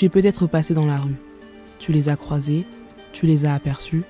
Tu 0.00 0.06
es 0.06 0.08
peut-être 0.08 0.46
passé 0.46 0.72
dans 0.72 0.86
la 0.86 0.96
rue. 0.96 1.16
Tu 1.78 1.92
les 1.92 2.08
as 2.08 2.16
croisés, 2.16 2.64
tu 3.12 3.26
les 3.26 3.44
as 3.44 3.52
aperçus, 3.52 4.02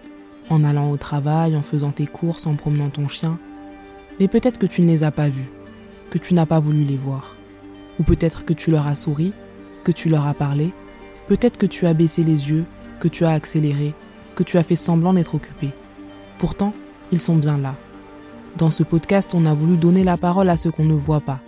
en 0.49 0.63
allant 0.63 0.89
au 0.89 0.97
travail, 0.97 1.57
en 1.57 1.63
faisant 1.63 1.91
tes 1.91 2.07
courses, 2.07 2.47
en 2.47 2.55
promenant 2.55 2.91
ton 2.91 3.09
chien. 3.09 3.41
Mais 4.21 4.29
peut-être 4.29 4.61
que 4.61 4.67
tu 4.67 4.83
ne 4.83 4.87
les 4.87 5.03
as 5.03 5.11
pas 5.11 5.29
vus, 5.29 5.51
que 6.11 6.19
tu 6.19 6.35
n'as 6.35 6.47
pas 6.47 6.61
voulu 6.61 6.85
les 6.85 6.97
voir. 6.97 7.35
Ou 7.99 8.05
peut-être 8.05 8.45
que 8.45 8.53
tu 8.53 8.71
leur 8.71 8.87
as 8.87 8.95
souri, 8.95 9.33
que 9.83 9.91
tu 9.91 10.09
leur 10.09 10.29
as 10.29 10.35
parlé. 10.35 10.73
Peut-être 11.27 11.57
que 11.57 11.67
tu 11.67 11.89
as 11.89 11.93
baissé 11.93 12.23
les 12.23 12.49
yeux, 12.49 12.67
que 13.01 13.09
tu 13.09 13.25
as 13.25 13.33
accéléré, 13.33 13.93
que 14.37 14.45
tu 14.45 14.59
as 14.59 14.63
fait 14.63 14.77
semblant 14.77 15.13
d'être 15.13 15.35
occupé. 15.35 15.71
Pourtant, 16.39 16.73
ils 17.11 17.21
sont 17.21 17.35
bien 17.35 17.59
là. 17.59 17.75
Dans 18.59 18.71
ce 18.71 18.85
podcast, 18.85 19.35
on 19.35 19.45
a 19.45 19.55
voulu 19.55 19.77
donner 19.77 20.05
la 20.05 20.17
parole 20.17 20.51
à 20.51 20.57
ceux 20.57 20.71
qu'on 20.71 20.85
ne 20.85 20.95
voit 20.95 21.21
pas. 21.21 21.41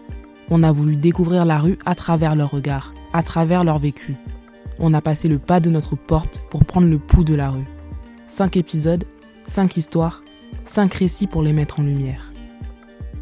On 0.50 0.64
a 0.64 0.72
voulu 0.72 0.96
découvrir 0.96 1.44
la 1.44 1.60
rue 1.60 1.78
à 1.86 1.94
travers 1.94 2.34
leur 2.34 2.50
regard, 2.50 2.92
à 3.12 3.22
travers 3.22 3.62
leur 3.62 3.78
vécu. 3.78 4.16
On 4.78 4.94
a 4.94 5.00
passé 5.00 5.28
le 5.28 5.38
pas 5.38 5.60
de 5.60 5.70
notre 5.70 5.96
porte 5.96 6.42
pour 6.50 6.64
prendre 6.64 6.88
le 6.88 6.98
pouls 6.98 7.24
de 7.24 7.34
la 7.34 7.50
rue. 7.50 7.66
Cinq 8.26 8.56
épisodes, 8.56 9.04
cinq 9.46 9.76
histoires, 9.76 10.22
cinq 10.64 10.94
récits 10.94 11.26
pour 11.26 11.42
les 11.42 11.52
mettre 11.52 11.80
en 11.80 11.82
lumière. 11.82 12.32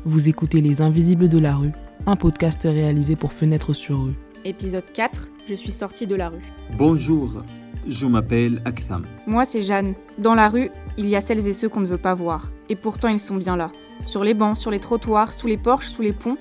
Vous 0.04 0.28
écoutez 0.28 0.60
Les 0.60 0.80
Invisibles 0.80 1.28
de 1.28 1.38
la 1.38 1.54
rue, 1.54 1.72
un 2.06 2.16
podcast 2.16 2.62
réalisé 2.62 3.16
pour 3.16 3.32
Fenêtre 3.32 3.72
sur 3.72 4.04
rue. 4.04 4.14
Épisode 4.44 4.90
4, 4.92 5.28
je 5.48 5.54
suis 5.54 5.72
sortie 5.72 6.06
de 6.06 6.14
la 6.14 6.30
rue. 6.30 6.42
Bonjour, 6.78 7.42
je 7.86 8.06
m'appelle 8.06 8.62
Aktham. 8.64 9.04
Moi, 9.26 9.44
c'est 9.44 9.62
Jeanne. 9.62 9.94
Dans 10.18 10.34
la 10.34 10.48
rue, 10.48 10.70
il 10.96 11.08
y 11.08 11.16
a 11.16 11.20
celles 11.20 11.46
et 11.46 11.52
ceux 11.52 11.68
qu'on 11.68 11.80
ne 11.80 11.86
veut 11.86 11.98
pas 11.98 12.14
voir. 12.14 12.50
Et 12.68 12.76
pourtant, 12.76 13.08
ils 13.08 13.20
sont 13.20 13.36
bien 13.36 13.56
là. 13.56 13.72
Sur 14.04 14.24
les 14.24 14.34
bancs, 14.34 14.56
sur 14.56 14.70
les 14.70 14.78
trottoirs, 14.78 15.32
sous 15.32 15.48
les 15.48 15.58
porches, 15.58 15.88
sous 15.88 16.02
les 16.02 16.12
ponts. 16.12 16.38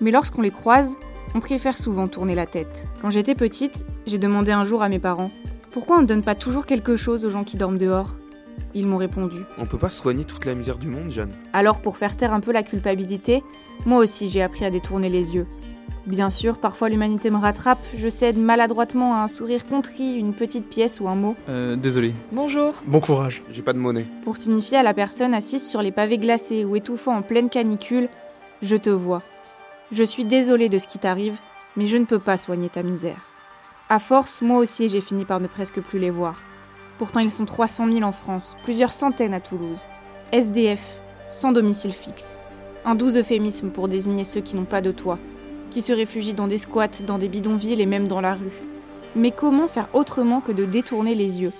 Mais 0.00 0.10
lorsqu'on 0.10 0.42
les 0.42 0.50
croise, 0.50 0.96
on 1.34 1.40
préfère 1.40 1.78
souvent 1.78 2.08
tourner 2.08 2.34
la 2.34 2.46
tête. 2.46 2.86
Quand 3.00 3.10
j'étais 3.10 3.34
petite, 3.34 3.84
j'ai 4.10 4.18
demandé 4.18 4.50
un 4.50 4.64
jour 4.64 4.82
à 4.82 4.88
mes 4.88 4.98
parents 4.98 5.30
Pourquoi 5.70 5.98
on 5.98 6.02
ne 6.02 6.06
donne 6.06 6.24
pas 6.24 6.34
toujours 6.34 6.66
quelque 6.66 6.96
chose 6.96 7.24
aux 7.24 7.30
gens 7.30 7.44
qui 7.44 7.56
dorment 7.56 7.78
dehors? 7.78 8.16
Ils 8.74 8.84
m'ont 8.84 8.96
répondu 8.96 9.36
On 9.56 9.66
peut 9.66 9.78
pas 9.78 9.88
soigner 9.88 10.24
toute 10.24 10.44
la 10.46 10.54
misère 10.54 10.78
du 10.78 10.88
monde, 10.88 11.10
Jeanne. 11.10 11.30
Alors, 11.52 11.80
pour 11.80 11.96
faire 11.96 12.16
taire 12.16 12.32
un 12.32 12.40
peu 12.40 12.50
la 12.52 12.64
culpabilité, 12.64 13.44
moi 13.86 13.98
aussi 13.98 14.28
j'ai 14.28 14.42
appris 14.42 14.64
à 14.64 14.70
détourner 14.70 15.08
les 15.08 15.36
yeux. 15.36 15.46
Bien 16.06 16.30
sûr, 16.30 16.58
parfois 16.58 16.88
l'humanité 16.88 17.30
me 17.30 17.36
rattrape, 17.36 17.78
je 17.96 18.08
cède 18.08 18.36
maladroitement 18.36 19.14
à 19.14 19.18
un 19.18 19.28
sourire 19.28 19.64
contrit, 19.64 20.14
une 20.14 20.34
petite 20.34 20.68
pièce 20.68 20.98
ou 20.98 21.08
un 21.08 21.14
mot. 21.14 21.36
Euh, 21.48 21.76
désolé. 21.76 22.12
Bonjour 22.32 22.74
Bon 22.86 22.98
courage. 22.98 23.44
J'ai 23.52 23.62
pas 23.62 23.72
de 23.74 23.78
monnaie. 23.78 24.06
Pour 24.24 24.36
signifier 24.36 24.78
à 24.78 24.82
la 24.82 24.94
personne 24.94 25.34
assise 25.34 25.68
sur 25.68 25.82
les 25.82 25.92
pavés 25.92 26.18
glacés 26.18 26.64
ou 26.64 26.74
étouffant 26.74 27.16
en 27.16 27.22
pleine 27.22 27.48
canicule 27.48 28.08
Je 28.60 28.76
te 28.76 28.90
vois. 28.90 29.22
Je 29.92 30.02
suis 30.02 30.24
désolée 30.24 30.68
de 30.68 30.78
ce 30.78 30.88
qui 30.88 30.98
t'arrive, 30.98 31.36
mais 31.76 31.86
je 31.86 31.96
ne 31.96 32.06
peux 32.06 32.18
pas 32.18 32.38
soigner 32.38 32.70
ta 32.70 32.82
misère. 32.82 33.29
À 33.92 33.98
force, 33.98 34.40
moi 34.40 34.58
aussi 34.58 34.88
j'ai 34.88 35.00
fini 35.00 35.24
par 35.24 35.40
ne 35.40 35.48
presque 35.48 35.80
plus 35.80 35.98
les 35.98 36.10
voir. 36.10 36.40
Pourtant 36.96 37.18
ils 37.18 37.32
sont 37.32 37.44
300 37.44 37.92
000 37.92 38.04
en 38.04 38.12
France, 38.12 38.56
plusieurs 38.62 38.92
centaines 38.92 39.34
à 39.34 39.40
Toulouse. 39.40 39.84
SDF, 40.30 41.00
sans 41.28 41.50
domicile 41.50 41.92
fixe. 41.92 42.38
Un 42.84 42.94
doux 42.94 43.16
euphémisme 43.16 43.70
pour 43.70 43.88
désigner 43.88 44.22
ceux 44.22 44.42
qui 44.42 44.54
n'ont 44.54 44.64
pas 44.64 44.80
de 44.80 44.92
toit, 44.92 45.18
qui 45.72 45.82
se 45.82 45.92
réfugient 45.92 46.34
dans 46.34 46.46
des 46.46 46.58
squats, 46.58 47.02
dans 47.04 47.18
des 47.18 47.26
bidonvilles 47.26 47.80
et 47.80 47.86
même 47.86 48.06
dans 48.06 48.20
la 48.20 48.34
rue. 48.34 48.52
Mais 49.16 49.32
comment 49.32 49.66
faire 49.66 49.88
autrement 49.92 50.40
que 50.40 50.52
de 50.52 50.66
détourner 50.66 51.16
les 51.16 51.42
yeux? 51.42 51.52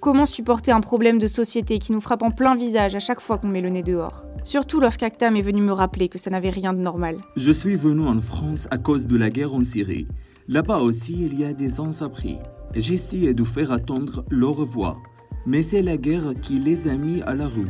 Comment 0.00 0.24
supporter 0.24 0.72
un 0.72 0.80
problème 0.80 1.18
de 1.18 1.28
société 1.28 1.78
qui 1.78 1.92
nous 1.92 2.00
frappe 2.00 2.22
en 2.22 2.30
plein 2.30 2.54
visage 2.54 2.94
à 2.94 2.98
chaque 2.98 3.20
fois 3.20 3.36
qu'on 3.36 3.48
met 3.48 3.60
le 3.60 3.68
nez 3.68 3.82
dehors? 3.82 4.24
Surtout 4.42 4.80
lorsqu'Actam 4.80 5.36
est 5.36 5.42
venu 5.42 5.60
me 5.60 5.72
rappeler 5.72 6.08
que 6.08 6.16
ça 6.16 6.30
n'avait 6.30 6.48
rien 6.48 6.72
de 6.72 6.78
normal. 6.78 7.18
Je 7.36 7.52
suis 7.52 7.76
venu 7.76 8.08
en 8.08 8.22
France 8.22 8.68
à 8.70 8.78
cause 8.78 9.06
de 9.06 9.18
la 9.18 9.28
guerre 9.28 9.52
en 9.52 9.62
Syrie. 9.62 10.08
Là-bas 10.50 10.78
aussi, 10.78 11.14
il 11.20 11.38
y 11.38 11.44
a 11.44 11.52
des 11.52 11.68
sans-abri. 11.68 12.38
J'essayais 12.74 13.34
de 13.34 13.44
faire 13.44 13.70
attendre 13.70 14.24
leur 14.30 14.64
voix. 14.64 14.96
Mais 15.44 15.60
c'est 15.60 15.82
la 15.82 15.98
guerre 15.98 16.32
qui 16.40 16.58
les 16.58 16.88
a 16.88 16.94
mis 16.94 17.20
à 17.20 17.34
la 17.34 17.48
rue. 17.48 17.68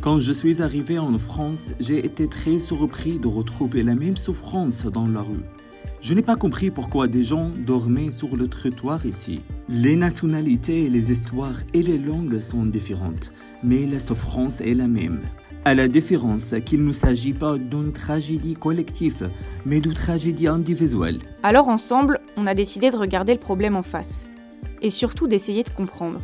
Quand 0.00 0.20
je 0.20 0.30
suis 0.30 0.62
arrivé 0.62 0.96
en 0.96 1.18
France, 1.18 1.72
j'ai 1.80 2.06
été 2.06 2.28
très 2.28 2.60
surpris 2.60 3.18
de 3.18 3.26
retrouver 3.26 3.82
la 3.82 3.96
même 3.96 4.16
souffrance 4.16 4.86
dans 4.86 5.08
la 5.08 5.22
rue. 5.22 5.42
Je 6.00 6.14
n'ai 6.14 6.22
pas 6.22 6.36
compris 6.36 6.70
pourquoi 6.70 7.08
des 7.08 7.24
gens 7.24 7.50
dormaient 7.66 8.12
sur 8.12 8.36
le 8.36 8.46
trottoir 8.46 9.04
ici. 9.06 9.40
Les 9.68 9.96
nationalités, 9.96 10.88
les 10.88 11.10
histoires 11.10 11.62
et 11.72 11.82
les 11.82 11.98
langues 11.98 12.38
sont 12.38 12.64
différentes, 12.64 13.32
mais 13.64 13.86
la 13.86 13.98
souffrance 13.98 14.60
est 14.60 14.74
la 14.74 14.86
même. 14.86 15.20
À 15.66 15.74
la 15.74 15.88
différence 15.88 16.54
qu'il 16.66 16.84
ne 16.84 16.92
s'agit 16.92 17.32
pas 17.32 17.56
d'une 17.56 17.90
tragédie 17.90 18.54
collective, 18.54 19.30
mais 19.64 19.80
d'une 19.80 19.94
tragédie 19.94 20.46
individuelle. 20.46 21.20
Alors 21.42 21.68
ensemble, 21.68 22.20
on 22.36 22.46
a 22.46 22.52
décidé 22.52 22.90
de 22.90 22.98
regarder 22.98 23.32
le 23.32 23.40
problème 23.40 23.74
en 23.74 23.82
face. 23.82 24.26
Et 24.82 24.90
surtout 24.90 25.26
d'essayer 25.26 25.62
de 25.62 25.70
comprendre. 25.70 26.20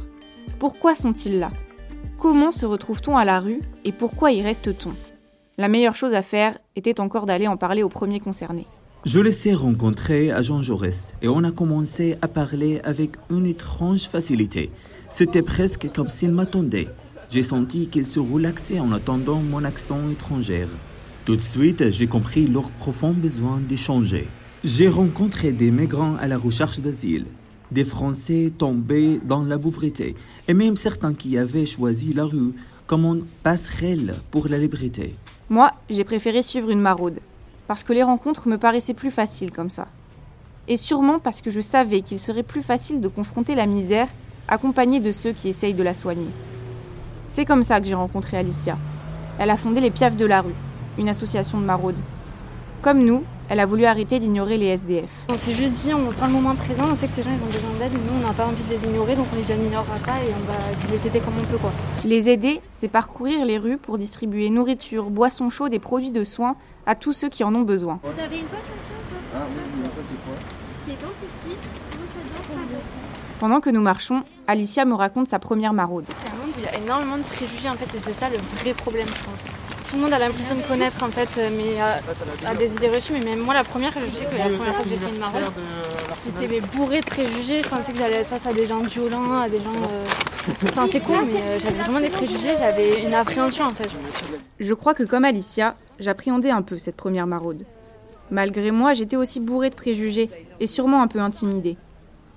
Pourquoi 0.58 0.94
sont-ils 0.94 1.38
là? 1.38 1.52
Comment 2.18 2.52
se 2.52 2.66
retrouve-t-on 2.66 3.16
à 3.16 3.24
la 3.24 3.40
rue? 3.40 3.62
Et 3.86 3.92
pourquoi 3.92 4.30
y 4.30 4.42
reste-t-on? 4.42 4.92
La 5.56 5.68
meilleure 5.68 5.96
chose 5.96 6.12
à 6.12 6.20
faire 6.20 6.58
était 6.76 7.00
encore 7.00 7.24
d'aller 7.24 7.46
en 7.46 7.56
parler 7.56 7.82
aux 7.82 7.88
premiers 7.88 8.20
concernés. 8.20 8.66
Je 9.06 9.20
les 9.20 9.48
ai 9.48 9.54
rencontrés 9.54 10.30
à 10.30 10.42
Jean 10.42 10.60
Jaurès 10.60 11.14
et 11.22 11.28
on 11.28 11.44
a 11.44 11.50
commencé 11.50 12.18
à 12.20 12.28
parler 12.28 12.82
avec 12.84 13.12
une 13.30 13.46
étrange 13.46 14.02
facilité. 14.02 14.70
C'était 15.08 15.40
presque 15.40 15.90
comme 15.94 16.10
s'ils 16.10 16.32
m'attendaient. 16.32 16.88
J'ai 17.30 17.44
senti 17.44 17.86
qu'ils 17.86 18.06
se 18.06 18.18
relaxaient 18.18 18.80
en 18.80 18.90
attendant 18.90 19.40
mon 19.40 19.62
accent 19.62 20.10
étranger. 20.10 20.66
Tout 21.24 21.36
de 21.36 21.42
suite, 21.42 21.92
j'ai 21.92 22.08
compris 22.08 22.44
leur 22.48 22.72
profond 22.72 23.12
besoin 23.12 23.60
d'échanger. 23.60 24.26
J'ai 24.64 24.88
rencontré 24.88 25.52
des 25.52 25.70
migrants 25.70 26.16
à 26.16 26.26
la 26.26 26.36
recherche 26.36 26.80
d'asile, 26.80 27.26
des 27.70 27.84
Français 27.84 28.52
tombés 28.58 29.20
dans 29.24 29.44
la 29.44 29.60
pauvreté, 29.60 30.16
et 30.48 30.54
même 30.54 30.74
certains 30.74 31.14
qui 31.14 31.38
avaient 31.38 31.66
choisi 31.66 32.12
la 32.12 32.24
rue 32.24 32.52
comme 32.88 33.04
une 33.04 33.24
passerelle 33.44 34.16
pour 34.32 34.48
la 34.48 34.58
liberté. 34.58 35.14
Moi, 35.48 35.72
j'ai 35.88 36.02
préféré 36.02 36.42
suivre 36.42 36.70
une 36.70 36.80
maraude, 36.80 37.20
parce 37.68 37.84
que 37.84 37.92
les 37.92 38.02
rencontres 38.02 38.48
me 38.48 38.58
paraissaient 38.58 38.92
plus 38.92 39.12
faciles 39.12 39.52
comme 39.52 39.70
ça. 39.70 39.86
Et 40.66 40.76
sûrement 40.76 41.20
parce 41.20 41.42
que 41.42 41.52
je 41.52 41.60
savais 41.60 42.00
qu'il 42.00 42.18
serait 42.18 42.42
plus 42.42 42.62
facile 42.62 43.00
de 43.00 43.06
confronter 43.06 43.54
la 43.54 43.66
misère 43.66 44.08
accompagné 44.48 44.98
de 44.98 45.12
ceux 45.12 45.32
qui 45.32 45.48
essayent 45.48 45.74
de 45.74 45.84
la 45.84 45.94
soigner. 45.94 46.30
C'est 47.30 47.44
comme 47.44 47.62
ça 47.62 47.80
que 47.80 47.86
j'ai 47.86 47.94
rencontré 47.94 48.36
Alicia. 48.36 48.76
Elle 49.38 49.50
a 49.50 49.56
fondé 49.56 49.80
les 49.80 49.92
Piafs 49.92 50.16
de 50.16 50.26
la 50.26 50.40
rue, 50.40 50.54
une 50.98 51.08
association 51.08 51.60
de 51.60 51.64
maraude. 51.64 51.96
Comme 52.82 53.04
nous, 53.04 53.22
elle 53.48 53.60
a 53.60 53.66
voulu 53.66 53.84
arrêter 53.84 54.18
d'ignorer 54.18 54.58
les 54.58 54.66
SDF. 54.66 55.08
On 55.28 55.38
s'est 55.38 55.54
juste 55.54 55.74
dit, 55.74 55.94
on 55.94 56.10
prend 56.10 56.26
le 56.26 56.32
moment 56.32 56.56
présent, 56.56 56.88
on 56.90 56.96
sait 56.96 57.06
que 57.06 57.12
ces 57.14 57.22
gens 57.22 57.30
ils 57.30 57.40
ont 57.40 57.46
besoin 57.46 57.70
d'aide, 57.78 57.92
mais 57.92 58.00
nous 58.00 58.18
on 58.18 58.26
n'a 58.26 58.34
pas 58.34 58.46
envie 58.46 58.64
de 58.64 58.70
les 58.70 58.84
ignorer, 58.84 59.14
donc 59.14 59.26
on 59.32 59.36
les 59.36 59.48
ignorera 59.48 59.94
pas 60.04 60.16
et 60.26 60.32
on 60.34 60.44
va 60.50 60.58
les 60.90 61.06
aider 61.06 61.20
comme 61.20 61.34
on 61.40 61.44
peut 61.44 61.58
quoi. 61.58 61.70
Les 62.04 62.28
aider, 62.28 62.60
c'est 62.72 62.88
parcourir 62.88 63.44
les 63.44 63.58
rues 63.58 63.78
pour 63.78 63.96
distribuer 63.96 64.50
nourriture, 64.50 65.08
boissons 65.10 65.50
chaudes 65.50 65.72
et 65.72 65.78
produits 65.78 66.10
de 66.10 66.24
soins 66.24 66.56
à 66.84 66.96
tous 66.96 67.12
ceux 67.12 67.28
qui 67.28 67.44
en 67.44 67.54
ont 67.54 67.62
besoin. 67.62 68.00
Vous 68.02 68.20
avez 68.20 68.40
une 68.40 68.46
poche 68.46 68.58
monsieur? 68.76 68.94
Ah 69.36 69.42
oui, 69.48 69.84
ça 69.84 70.02
c'est 70.08 70.16
quoi? 70.24 70.34
C'est 70.84 71.00
dentifrice, 71.00 71.70
Pendant 73.40 73.60
que 73.60 73.70
nous 73.70 73.80
marchons, 73.80 74.22
Alicia 74.46 74.84
me 74.84 74.94
raconte 74.94 75.26
sa 75.26 75.38
première 75.38 75.72
maraude. 75.72 76.04
C'est 76.22 76.30
un 76.30 76.36
monde 76.36 76.50
où 76.54 76.58
il 76.58 76.64
y 76.64 76.68
a 76.68 76.76
énormément 76.76 77.16
de 77.16 77.22
préjugés 77.22 77.68
en 77.70 77.74
fait 77.74 77.86
et 77.96 78.00
c'est 78.04 78.12
ça 78.20 78.28
le 78.28 78.36
vrai 78.60 78.74
problème 78.74 79.06
je 79.08 79.24
pense. 79.24 79.40
Tout 79.90 79.96
le 79.96 80.02
monde 80.02 80.12
a 80.12 80.18
l'impression 80.18 80.54
de 80.54 80.60
connaître 80.62 81.02
en 81.02 81.08
fait, 81.08 81.28
mais 81.56 81.80
a, 81.80 82.48
a 82.48 82.54
des 82.54 82.66
idées 82.66 82.88
reçues. 82.90 83.12
Mais 83.14 83.24
même 83.24 83.40
moi, 83.40 83.54
la 83.54 83.64
première, 83.64 83.92
je 83.92 84.16
sais 84.16 84.24
que 84.26 84.36
la 84.36 84.44
première 84.44 84.74
fois 84.76 84.84
que 84.84 84.90
j'ai 84.90 84.96
fait 84.96 85.08
une 85.10 85.18
maraude, 85.18 85.42
j'étais 86.26 86.48
mais 86.48 86.60
bourrée 86.60 87.00
de 87.00 87.06
préjugés. 87.06 87.62
Je 87.64 87.68
pensais 87.68 87.90
que 87.92 87.98
j'allais 87.98 88.16
être 88.18 88.28
face 88.28 88.46
à 88.46 88.52
des 88.52 88.66
gens 88.66 88.82
violents, 88.82 89.40
à 89.40 89.48
des 89.48 89.56
gens. 89.58 89.72
euh, 89.90 90.04
Enfin, 90.64 90.86
c'est 90.92 91.00
con, 91.00 91.14
mais 91.26 91.40
euh, 91.40 91.58
j'avais 91.60 91.78
vraiment 91.82 92.00
des 92.00 92.08
préjugés. 92.10 92.54
J'avais 92.58 93.02
une 93.02 93.14
appréhension 93.14 93.64
en 93.64 93.72
fait. 93.72 93.88
Je 94.60 94.74
crois 94.74 94.94
que 94.94 95.02
comme 95.02 95.24
Alicia, 95.24 95.74
j'appréhendais 95.98 96.50
un 96.50 96.62
peu 96.62 96.78
cette 96.78 96.96
première 96.96 97.26
maraude. 97.26 97.64
Malgré 98.30 98.70
moi, 98.70 98.94
j'étais 98.94 99.16
aussi 99.16 99.40
bourrée 99.40 99.70
de 99.70 99.74
préjugés 99.74 100.30
et 100.60 100.66
sûrement 100.68 101.02
un 101.02 101.08
peu 101.08 101.18
intimidée. 101.20 101.76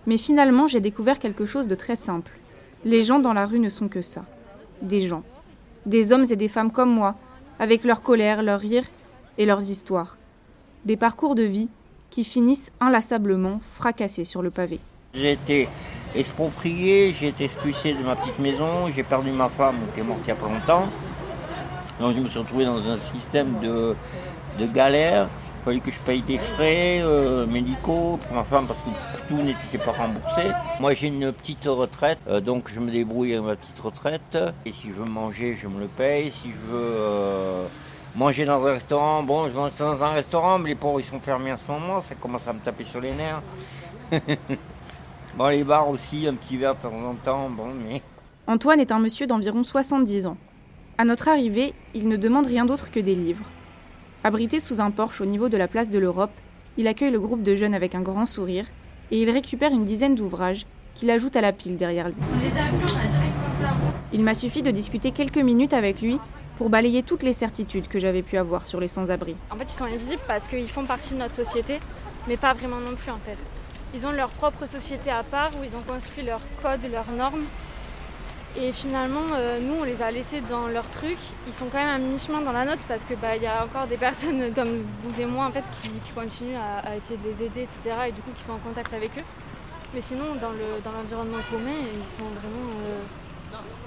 Mais 0.06 0.18
finalement, 0.18 0.68
j'ai 0.68 0.80
découvert 0.80 1.20
quelque 1.20 1.46
chose 1.46 1.68
de 1.68 1.76
très 1.76 1.96
simple. 1.96 2.32
Les 2.86 3.04
gens 3.04 3.20
dans 3.20 3.34
la 3.34 3.46
rue 3.46 3.60
ne 3.60 3.70
sont 3.70 3.88
que 3.88 4.02
ça. 4.02 4.26
Des 4.82 5.08
gens. 5.08 5.24
Des 5.86 6.12
hommes 6.12 6.26
et 6.30 6.36
des 6.36 6.48
femmes 6.48 6.72
comme 6.72 6.94
moi, 6.94 7.16
avec 7.60 7.84
leur 7.84 8.02
colère, 8.02 8.44
leur 8.44 8.60
rire 8.60 8.86
et 9.38 9.46
leurs 9.46 9.62
histoires. 9.62 10.18
Des 10.86 10.98
parcours 10.98 11.36
de 11.36 11.44
vie 11.44 11.70
qui 12.10 12.24
finissent 12.24 12.72
inlassablement 12.80 13.60
fracassés 13.72 14.26
sur 14.26 14.42
le 14.42 14.52
pavé. 14.52 14.80
J'ai 15.14 15.32
été 15.32 15.70
exproprié, 16.16 17.16
j'ai 17.20 17.30
été 17.30 17.46
expulsé 17.46 17.94
de 17.94 18.04
ma 18.04 18.16
petite 18.16 18.40
maison, 18.40 18.88
j'ai 18.94 19.04
perdu 19.04 19.32
ma 19.32 19.50
femme 19.50 19.78
qui 19.94 20.02
est 20.02 20.04
morte 20.04 20.20
il 20.24 20.26
n'y 20.26 20.32
a 20.32 20.36
pas 20.36 20.50
longtemps. 20.50 20.90
Donc 22.00 22.16
je 22.16 22.22
me 22.22 22.28
suis 22.28 22.40
retrouvé 22.40 22.66
dans 22.66 22.88
un 22.88 22.98
système 22.98 23.60
de, 23.62 23.96
de 24.60 24.66
galère. 24.68 25.30
Il 25.64 25.66
fallait 25.68 25.80
que 25.80 25.92
je 25.92 26.00
paye 26.00 26.22
des 26.22 26.40
frais 26.40 27.00
euh, 27.02 27.48
médicaux 27.48 28.20
pour 28.22 28.36
ma 28.36 28.44
femme 28.44 28.68
parce 28.68 28.82
que 28.82 28.90
tout 29.30 29.42
n'était 29.42 29.78
pas 29.78 29.94
remboursé. 29.94 30.42
Moi 30.82 30.94
j'ai 30.94 31.08
une 31.08 31.32
petite 31.32 31.64
retraite, 31.64 32.20
euh, 32.28 32.42
donc 32.42 32.70
je 32.70 32.82
me 32.82 32.92
débrouille 32.92 33.32
avec 33.32 33.46
ma 33.46 33.56
petite 33.56 33.80
retraite. 33.80 34.38
Et 34.66 34.74
si 34.74 34.90
je 34.90 34.94
veux 34.94 35.06
manger, 35.06 35.56
je 35.56 35.70
me 35.70 35.80
le 35.80 35.88
paye. 35.88 36.32
Si 36.32 36.50
je 36.50 36.70
veux 36.70 36.84
euh, 36.84 37.68
manger 38.14 38.44
dans 38.44 38.68
un 38.68 38.74
restaurant, 38.74 39.24
bon, 39.24 39.48
je 39.48 39.54
mange 39.54 39.72
dans 39.80 40.04
un 40.04 40.12
restaurant, 40.12 40.60
mais 40.60 40.68
les 40.68 40.76
pauvres 40.76 41.00
ils 41.00 41.06
sont 41.06 41.22
fermés 41.22 41.54
en 41.54 41.58
ce 41.58 41.72
moment, 41.72 42.02
ça 42.02 42.14
commence 42.16 42.46
à 42.46 42.52
me 42.52 42.60
taper 42.60 42.84
sur 42.84 43.00
les 43.00 43.14
nerfs. 43.14 43.42
Bon, 45.36 45.48
les 45.48 45.64
bars 45.64 45.90
aussi, 45.90 46.28
un 46.28 46.36
petit 46.36 46.58
verre 46.58 46.76
de 46.76 46.82
temps 46.82 46.94
en 46.94 47.16
temps, 47.16 47.50
bon, 47.50 47.70
mais. 47.74 48.04
Antoine 48.46 48.80
est 48.80 48.92
un 48.92 49.00
monsieur 49.00 49.26
d'environ 49.26 49.64
70 49.64 50.28
ans. 50.28 50.38
À 51.00 51.06
notre 51.06 51.28
arrivée, 51.28 51.74
il 51.96 52.08
ne 52.08 52.18
demande 52.18 52.46
rien 52.46 52.66
d'autre 52.66 52.92
que 52.92 53.00
des 53.00 53.16
livres. 53.16 53.46
Abrité 54.26 54.62
sous 54.62 54.80
un 54.80 54.90
porche 54.90 55.20
au 55.20 55.26
niveau 55.26 55.50
de 55.50 55.58
la 55.58 55.68
place 55.68 55.90
de 55.90 56.00
l'Europe, 56.00 56.32
il 56.78 56.88
accueille 56.88 57.12
le 57.12 57.20
groupe 57.20 57.44
de 57.44 57.58
jeunes 57.58 57.74
avec 57.74 57.94
un 57.94 58.00
grand 58.00 58.26
sourire 58.26 58.64
et 59.12 59.22
il 59.22 59.30
récupère 59.30 59.74
une 59.74 59.84
dizaine 59.84 60.16
d'ouvrages 60.16 60.66
qu'il 60.96 61.10
ajoute 61.12 61.36
à 61.36 61.42
la 61.42 61.52
pile 61.52 61.76
derrière 61.76 62.08
lui. 62.08 62.16
Il 64.14 64.24
m'a 64.24 64.34
suffi 64.34 64.62
de 64.62 64.72
discuter 64.72 65.12
quelques 65.12 65.40
minutes 65.40 65.74
avec 65.74 66.02
lui 66.02 66.20
pour 66.56 66.70
balayer 66.70 67.04
toutes 67.04 67.24
les 67.24 67.34
certitudes 67.34 67.90
que 67.90 68.00
j'avais 68.00 68.22
pu 68.22 68.38
avoir 68.38 68.66
sur 68.66 68.80
les 68.80 68.88
sans-abri. 68.88 69.36
En 69.52 69.58
fait, 69.58 69.66
ils 69.66 69.78
sont 69.78 69.84
invisibles 69.84 70.22
parce 70.26 70.46
qu'ils 70.48 70.70
font 70.70 70.86
partie 70.86 71.14
de 71.14 71.20
notre 71.20 71.36
société, 71.36 71.82
mais 72.30 72.38
pas 72.38 72.54
vraiment 72.54 72.80
non 72.80 72.96
plus 72.96 73.12
en 73.12 73.20
fait. 73.20 73.38
Ils 73.94 74.06
ont 74.08 74.12
leur 74.14 74.30
propre 74.30 74.66
société 74.68 75.12
à 75.12 75.24
part 75.24 75.52
où 75.60 75.66
ils 75.66 75.76
ont 75.76 75.82
construit 75.82 76.24
leurs 76.24 76.46
codes, 76.62 76.90
leurs 76.90 77.12
normes. 77.12 77.44
Et 78.56 78.72
finalement, 78.72 79.34
euh, 79.34 79.60
nous, 79.60 79.82
on 79.82 79.84
les 79.84 80.00
a 80.04 80.12
laissés 80.12 80.42
dans 80.42 80.68
leur 80.68 80.88
truc. 80.90 81.18
Ils 81.48 81.54
sont 81.54 81.66
quand 81.72 81.80
même 81.80 81.96
à 81.96 81.98
mi-chemin 81.98 82.42
dans 82.42 82.52
la 82.52 82.66
note 82.66 82.80
parce 82.88 83.04
qu'il 83.04 83.18
bah, 83.18 83.36
y 83.36 83.48
a 83.48 83.66
encore 83.66 83.88
des 83.88 83.98
personnes 84.08 84.54
comme 84.54 84.84
vous 85.04 85.22
et 85.22 85.26
moi 85.26 85.46
en 85.46 85.52
fait, 85.52 85.64
qui, 85.82 85.90
continuent 86.14 86.58
à, 86.58 86.96
essayer 86.96 87.18
de 87.18 87.24
les 87.24 87.46
aider, 87.46 87.68
etc. 87.68 87.98
Et 88.10 88.12
du 88.12 88.22
coup, 88.22 88.30
qui 88.38 88.44
sont 88.44 88.54
en 88.54 88.60
contact 88.60 88.94
avec 88.94 89.10
eux. 89.18 89.24
Mais 89.96 90.02
sinon, 90.02 90.36
dans 90.40 90.52
l'environnement 90.52 91.38
le, 91.38 91.44
dans 91.44 91.58
commun, 91.58 91.78
ils 91.78 92.18
sont 92.18 92.30
vraiment 92.30 92.70
euh, 92.86 93.02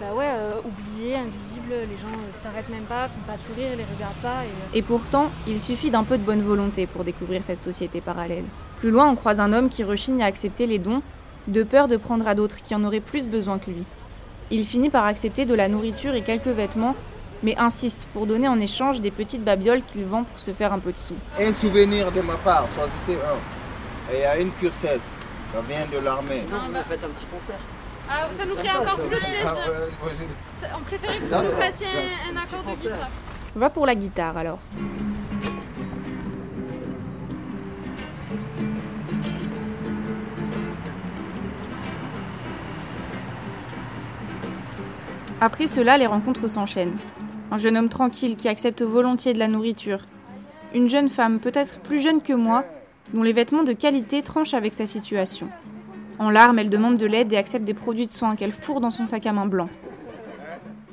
bah 0.00 0.14
ouais, 0.14 0.26
euh, 0.28 0.60
oubliés, 0.64 1.16
invisibles. 1.16 1.70
Les 1.70 1.98
gens 1.98 2.10
ne 2.10 2.42
s'arrêtent 2.42 2.68
même 2.68 2.84
pas, 2.84 3.06
font 3.06 3.24
pas 3.24 3.38
sourire, 3.46 3.70
les 3.76 3.84
regardent 3.84 4.22
pas. 4.22 4.44
Et, 4.74 4.78
et 4.78 4.82
pourtant, 4.82 5.30
il 5.46 5.62
suffit 5.62 5.90
d'un 5.90 6.04
peu 6.04 6.18
de 6.18 6.24
bonne 6.24 6.42
volonté 6.42 6.88
pour 6.88 7.04
découvrir 7.04 7.44
cette 7.44 7.60
société 7.60 8.00
parallèle. 8.00 8.44
Plus 8.76 8.90
loin, 8.90 9.08
on 9.08 9.14
croise 9.14 9.38
un 9.38 9.52
homme 9.52 9.68
qui 9.68 9.84
rechigne 9.84 10.22
à 10.22 10.26
accepter 10.26 10.66
les 10.66 10.80
dons, 10.80 11.02
de 11.46 11.62
peur 11.62 11.86
de 11.86 11.96
prendre 11.96 12.26
à 12.26 12.34
d'autres 12.34 12.62
qui 12.62 12.74
en 12.74 12.82
auraient 12.82 13.00
plus 13.00 13.28
besoin 13.28 13.58
que 13.58 13.70
lui. 13.70 13.84
Il 14.50 14.64
finit 14.64 14.90
par 14.90 15.04
accepter 15.04 15.44
de 15.44 15.54
la 15.54 15.68
nourriture 15.68 16.14
et 16.14 16.22
quelques 16.22 16.46
vêtements, 16.46 16.94
mais 17.42 17.56
insiste 17.58 18.06
pour 18.12 18.26
donner 18.26 18.48
en 18.48 18.60
échange 18.60 19.00
des 19.00 19.10
petites 19.10 19.42
babioles 19.44 19.82
qu'il 19.82 20.04
vend 20.04 20.24
pour 20.24 20.38
se 20.38 20.52
faire 20.52 20.72
un 20.72 20.78
peu 20.78 20.92
de 20.92 20.98
sous. 20.98 21.16
Un 21.38 21.52
souvenir 21.52 22.12
de 22.12 22.20
ma 22.20 22.34
part, 22.34 22.66
choisissez 22.74 23.20
un. 23.22 24.12
Et 24.12 24.18
il 24.18 24.20
y 24.20 24.24
a 24.24 24.38
une 24.38 24.52
cursesse, 24.52 25.00
ça 25.52 25.60
vient 25.68 25.86
de 25.86 26.04
l'armée. 26.04 26.44
Sinon, 26.46 26.60
vous 26.68 26.88
faites 26.88 27.02
un 27.04 27.08
petit 27.08 27.26
concert. 27.26 27.58
Ah, 28.08 28.28
ça 28.36 28.44
nous 28.46 28.54
ferait 28.54 28.70
encore 28.70 29.00
plus 29.00 29.08
plaisir. 29.08 29.52
On 30.76 30.80
préférait 30.82 31.18
que 31.18 31.24
vous 31.24 31.50
nous 31.50 31.60
fassiez 31.60 31.88
un, 31.88 32.36
un 32.36 32.42
accord 32.42 32.62
de 32.62 32.80
guitare. 32.80 33.08
Va 33.56 33.70
pour 33.70 33.86
la 33.86 33.94
guitare 33.96 34.36
alors. 34.36 34.58
Après 45.40 45.66
cela, 45.66 45.98
les 45.98 46.06
rencontres 46.06 46.48
s'enchaînent. 46.48 46.96
Un 47.50 47.58
jeune 47.58 47.76
homme 47.76 47.90
tranquille 47.90 48.36
qui 48.36 48.48
accepte 48.48 48.80
volontiers 48.80 49.34
de 49.34 49.38
la 49.38 49.48
nourriture. 49.48 50.00
Une 50.74 50.88
jeune 50.88 51.10
femme, 51.10 51.40
peut-être 51.40 51.78
plus 51.80 52.00
jeune 52.00 52.22
que 52.22 52.32
moi, 52.32 52.64
dont 53.12 53.22
les 53.22 53.34
vêtements 53.34 53.62
de 53.62 53.74
qualité 53.74 54.22
tranchent 54.22 54.54
avec 54.54 54.72
sa 54.72 54.86
situation. 54.86 55.48
En 56.18 56.30
larmes, 56.30 56.58
elle 56.58 56.70
demande 56.70 56.96
de 56.96 57.04
l'aide 57.04 57.34
et 57.34 57.36
accepte 57.36 57.66
des 57.66 57.74
produits 57.74 58.06
de 58.06 58.12
soins 58.12 58.34
qu'elle 58.34 58.50
fourre 58.50 58.80
dans 58.80 58.88
son 58.88 59.04
sac 59.04 59.26
à 59.26 59.32
main 59.34 59.44
blanc. 59.44 59.68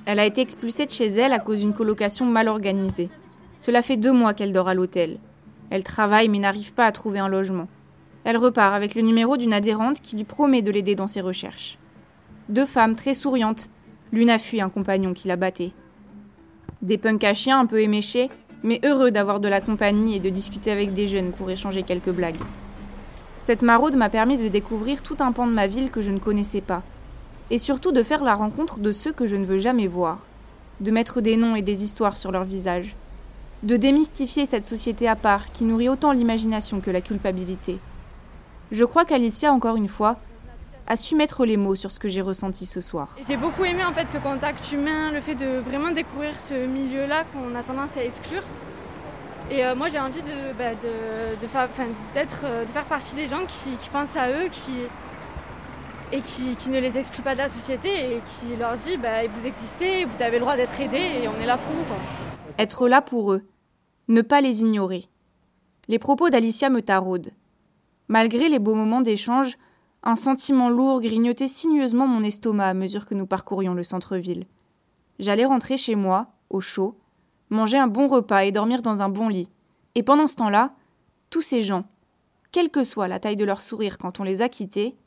Elle 0.06 0.20
a 0.20 0.26
été 0.26 0.42
expulsée 0.42 0.86
de 0.86 0.92
chez 0.92 1.08
elle 1.08 1.32
à 1.32 1.40
cause 1.40 1.62
d'une 1.62 1.74
colocation 1.74 2.26
mal 2.26 2.50
organisée. 2.50 3.10
Cela 3.60 3.82
fait 3.82 3.96
deux 3.96 4.12
mois 4.12 4.34
qu'elle 4.34 4.52
dort 4.52 4.68
à 4.68 4.74
l'hôtel. 4.74 5.20
Elle 5.70 5.86
travaille 5.86 6.28
mais 6.28 6.40
n'arrive 6.40 6.74
pas 6.74 6.86
à 6.86 6.92
trouver 6.92 7.20
un 7.20 7.30
logement. 7.30 7.70
Elle 8.26 8.36
repart 8.36 8.74
avec 8.74 8.94
le 8.94 9.04
numéro 9.04 9.38
d'une 9.38 9.54
adhérente 9.54 10.02
qui 10.02 10.18
lui 10.18 10.26
promet 10.26 10.62
de 10.62 10.72
l'aider 10.72 10.96
dans 10.96 11.08
ses 11.08 11.22
recherches. 11.22 11.78
Deux 12.50 12.66
femmes 12.66 12.96
très 12.96 13.14
souriantes 13.14 13.70
L'une 14.14 14.30
a 14.30 14.38
fui 14.38 14.62
un 14.62 14.70
compagnon 14.70 15.16
qui 15.16 15.28
la 15.28 15.38
battait. 15.38 15.72
Des 16.84 17.00
punks 17.00 17.24
à 17.24 17.34
chiens 17.34 17.60
un 17.60 17.66
peu 17.66 17.82
éméchés, 17.82 18.30
mais 18.62 18.80
heureux 18.86 19.10
d'avoir 19.10 19.40
de 19.40 19.48
la 19.48 19.60
compagnie 19.60 20.16
et 20.16 20.20
de 20.20 20.30
discuter 20.30 20.72
avec 20.72 20.94
des 20.94 21.08
jeunes 21.08 21.32
pour 21.32 21.50
échanger 21.50 21.82
quelques 21.82 22.12
blagues. 22.12 22.38
Cette 23.40 23.64
maraude 23.64 23.96
m'a 23.96 24.10
permis 24.10 24.38
de 24.38 24.50
découvrir 24.50 25.02
tout 25.02 25.16
un 25.22 25.32
pan 25.32 25.48
de 25.48 25.52
ma 25.52 25.66
ville 25.66 25.90
que 25.90 26.04
je 26.04 26.12
ne 26.12 26.20
connaissais 26.20 26.62
pas, 26.62 26.84
et 27.50 27.58
surtout 27.58 27.92
de 27.92 28.04
faire 28.04 28.24
la 28.24 28.36
rencontre 28.36 28.78
de 28.78 28.92
ceux 28.92 29.14
que 29.14 29.26
je 29.26 29.36
ne 29.36 29.46
veux 29.46 29.58
jamais 29.58 29.88
voir, 29.88 30.20
de 30.80 30.92
mettre 30.92 31.20
des 31.20 31.36
noms 31.36 31.56
et 31.56 31.64
des 31.64 31.84
histoires 31.84 32.16
sur 32.16 32.32
leur 32.32 32.44
visage, 32.44 32.96
de 33.64 33.78
démystifier 33.78 34.46
cette 34.46 34.66
société 34.66 35.08
à 35.08 35.16
part 35.16 35.52
qui 35.52 35.64
nourrit 35.64 35.90
autant 35.90 36.12
l'imagination 36.12 36.82
que 36.82 36.92
la 36.92 37.02
culpabilité. 37.02 37.80
Je 38.72 38.84
crois 38.84 39.06
qu'Alicia, 39.06 39.52
encore 39.52 39.76
une 39.76 39.88
fois, 39.88 40.18
a 40.88 40.96
su 40.96 41.16
mettre 41.16 41.46
les 41.46 41.58
mots 41.58 41.76
sur 41.76 41.92
ce 41.92 42.00
que 42.00 42.08
j'ai 42.08 42.22
ressenti 42.22 42.66
ce 42.66 42.82
soir. 42.82 43.16
J'ai 43.28 43.38
beaucoup 43.38 43.64
aimé 43.64 43.84
en 43.86 43.94
fait 43.94 44.08
ce 44.12 44.18
contact 44.18 44.72
humain, 44.72 45.12
le 45.12 45.22
fait 45.22 45.36
de 45.36 45.60
vraiment 45.60 45.92
découvrir 45.92 46.40
ce 46.40 46.66
milieu-là 46.66 47.24
qu'on 47.32 47.56
a 47.56 47.64
tendance 47.64 47.96
à 47.98 48.04
exclure. 48.04 48.44
Et 49.52 49.66
euh, 49.66 49.76
moi 49.76 49.90
j'ai 49.90 50.00
envie 50.00 50.22
de, 50.22 50.58
bah, 50.58 50.74
de, 50.76 51.42
de, 51.42 51.48
fa 51.48 51.68
d'être, 52.14 52.42
euh, 52.46 52.64
de 52.64 52.70
faire 52.70 52.86
partie 52.86 53.16
des 53.16 53.28
gens 53.28 53.46
qui, 53.46 53.72
qui 53.82 53.90
pensent 53.90 54.16
à 54.16 54.30
eux 54.30 54.50
qui, 54.52 54.72
et 56.12 56.22
qui, 56.22 56.56
qui, 56.56 56.70
ne 56.70 56.80
les 56.80 56.98
excluent 56.98 57.24
pas 57.24 57.34
de 57.34 57.40
la 57.40 57.50
société 57.50 57.90
et 57.90 58.22
qui 58.26 58.56
leur 58.58 58.76
dit 58.78 58.98
bah, 58.98 59.26
vous 59.28 59.46
existez, 59.46 60.06
vous 60.06 60.22
avez 60.22 60.38
le 60.38 60.42
droit 60.42 60.56
d'être 60.56 60.80
aidés 60.80 61.22
et 61.24 61.28
on 61.28 61.40
est 61.42 61.46
là 61.46 61.58
pour 61.58 61.74
vous. 61.74 61.84
Quoi. 61.84 61.98
Être 62.58 62.88
là 62.88 63.02
pour 63.02 63.34
eux, 63.34 63.44
ne 64.08 64.22
pas 64.22 64.42
les 64.42 64.62
ignorer. 64.62 65.06
Les 65.88 66.00
propos 66.00 66.30
d'Alicia 66.30 66.70
me 66.70 66.82
taraudent. 66.82 67.32
Malgré 68.08 68.48
les 68.48 68.60
beaux 68.60 68.76
moments 68.76 69.02
d'échange, 69.02 69.58
un 70.04 70.16
sentiment 70.16 70.70
lourd 70.70 71.02
grignotait 71.02 71.48
sinueusement 71.48 72.08
mon 72.08 72.24
estomac 72.24 72.68
à 72.68 72.74
mesure 72.74 73.06
que 73.06 73.16
nous 73.16 73.26
parcourions 73.26 73.74
le 73.74 73.84
centre-ville. 73.84 74.46
J'allais 75.20 75.46
rentrer 75.46 75.78
chez 75.78 75.96
moi, 75.96 76.28
au 76.50 76.60
chaud, 76.60 76.98
manger 77.50 77.78
un 77.78 77.88
bon 77.88 78.08
repas 78.08 78.44
et 78.44 78.52
dormir 78.52 78.82
dans 78.82 79.02
un 79.02 79.10
bon 79.10 79.30
lit. 79.30 79.50
Et 79.96 80.04
pendant 80.04 80.28
ce 80.28 80.36
temps-là, 80.36 80.74
tous 81.30 81.42
ces 81.42 81.64
gens, 81.64 81.86
quelle 82.52 82.70
que 82.70 82.84
soit 82.84 83.08
la 83.08 83.20
taille 83.20 83.38
de 83.38 83.46
leur 83.46 83.62
sourire 83.62 83.98
quand 83.98 84.20
on 84.20 84.24
les 84.24 84.42
a 84.42 84.50
quittés, 84.50 84.98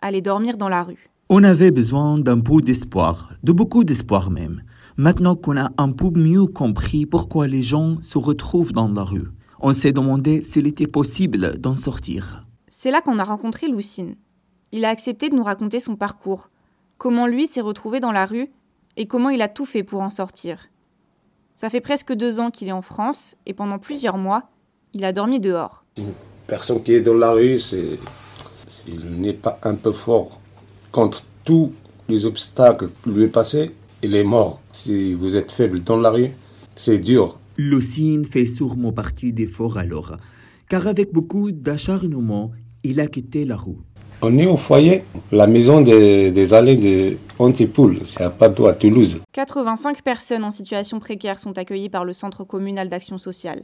allaient 0.00 0.20
dormir 0.20 0.56
dans 0.56 0.68
la 0.68 0.84
rue. 0.84 1.10
On 1.28 1.42
avait 1.42 1.72
besoin 1.72 2.18
d'un 2.18 2.38
peu 2.38 2.62
d'espoir, 2.62 3.32
de 3.42 3.50
beaucoup 3.50 3.82
d'espoir 3.82 4.30
même. 4.30 4.62
Maintenant 4.96 5.34
qu'on 5.34 5.56
a 5.56 5.72
un 5.76 5.90
peu 5.90 6.10
mieux 6.10 6.46
compris 6.46 7.04
pourquoi 7.04 7.48
les 7.48 7.62
gens 7.62 8.00
se 8.00 8.16
retrouvent 8.16 8.72
dans 8.72 8.88
la 8.88 9.02
rue, 9.02 9.28
on 9.60 9.72
s'est 9.72 9.92
demandé 9.92 10.40
s'il 10.42 10.66
était 10.66 10.86
possible 10.86 11.58
d'en 11.58 11.74
sortir. 11.74 12.46
C'est 12.68 12.90
là 12.90 13.00
qu'on 13.00 13.18
a 13.18 13.24
rencontré 13.24 13.68
Lucine. 13.68 14.14
Il 14.72 14.84
a 14.84 14.88
accepté 14.88 15.28
de 15.28 15.34
nous 15.34 15.44
raconter 15.44 15.80
son 15.80 15.96
parcours, 15.96 16.50
comment 16.98 17.26
lui 17.26 17.46
s'est 17.46 17.60
retrouvé 17.60 18.00
dans 18.00 18.12
la 18.12 18.26
rue 18.26 18.50
et 18.96 19.06
comment 19.06 19.30
il 19.30 19.42
a 19.42 19.48
tout 19.48 19.66
fait 19.66 19.84
pour 19.84 20.00
en 20.00 20.10
sortir. 20.10 20.68
Ça 21.54 21.70
fait 21.70 21.80
presque 21.80 22.12
deux 22.12 22.40
ans 22.40 22.50
qu'il 22.50 22.68
est 22.68 22.72
en 22.72 22.82
France 22.82 23.36
et 23.46 23.54
pendant 23.54 23.78
plusieurs 23.78 24.18
mois, 24.18 24.50
il 24.92 25.04
a 25.04 25.12
dormi 25.12 25.40
dehors. 25.40 25.84
Une 25.96 26.12
personne 26.46 26.82
qui 26.82 26.92
est 26.92 27.00
dans 27.00 27.14
la 27.14 27.32
rue, 27.32 27.58
c'est 27.58 27.98
s'il 28.68 29.20
n'est 29.20 29.32
pas 29.32 29.58
un 29.62 29.74
peu 29.74 29.92
fort 29.92 30.40
contre 30.92 31.24
tous 31.44 31.72
les 32.08 32.26
obstacles 32.26 32.88
qui 33.02 33.10
lui 33.10 33.24
est 33.24 33.28
passé, 33.28 33.74
il 34.02 34.14
est 34.14 34.24
mort. 34.24 34.60
Si 34.72 35.14
vous 35.14 35.36
êtes 35.36 35.52
faible 35.52 35.82
dans 35.82 35.98
la 35.98 36.10
rue, 36.10 36.30
c'est 36.76 36.98
dur. 36.98 37.38
Lucine 37.56 38.24
fait 38.24 38.46
sûrement 38.46 38.92
partie 38.92 39.32
des 39.32 39.46
forts 39.46 39.78
alors, 39.78 40.16
car 40.68 40.86
avec 40.86 41.12
beaucoup 41.12 41.52
d'acharnement, 41.52 42.52
il 42.84 43.00
a 43.00 43.06
quitté 43.06 43.44
la 43.44 43.56
rue. 43.56 43.78
On 44.22 44.38
est 44.38 44.46
au 44.46 44.56
foyer, 44.56 45.04
la 45.30 45.46
maison 45.46 45.82
des, 45.82 46.54
allées 46.54 46.76
de 46.76 47.18
Antipoul, 47.38 47.98
c'est 48.06 48.22
à 48.22 48.30
Padoue, 48.30 48.66
à 48.66 48.72
Toulouse. 48.72 49.20
85 49.32 50.00
personnes 50.00 50.42
en 50.42 50.50
situation 50.50 51.00
précaire 51.00 51.38
sont 51.38 51.58
accueillies 51.58 51.90
par 51.90 52.06
le 52.06 52.14
Centre 52.14 52.42
communal 52.42 52.88
d'action 52.88 53.18
sociale. 53.18 53.62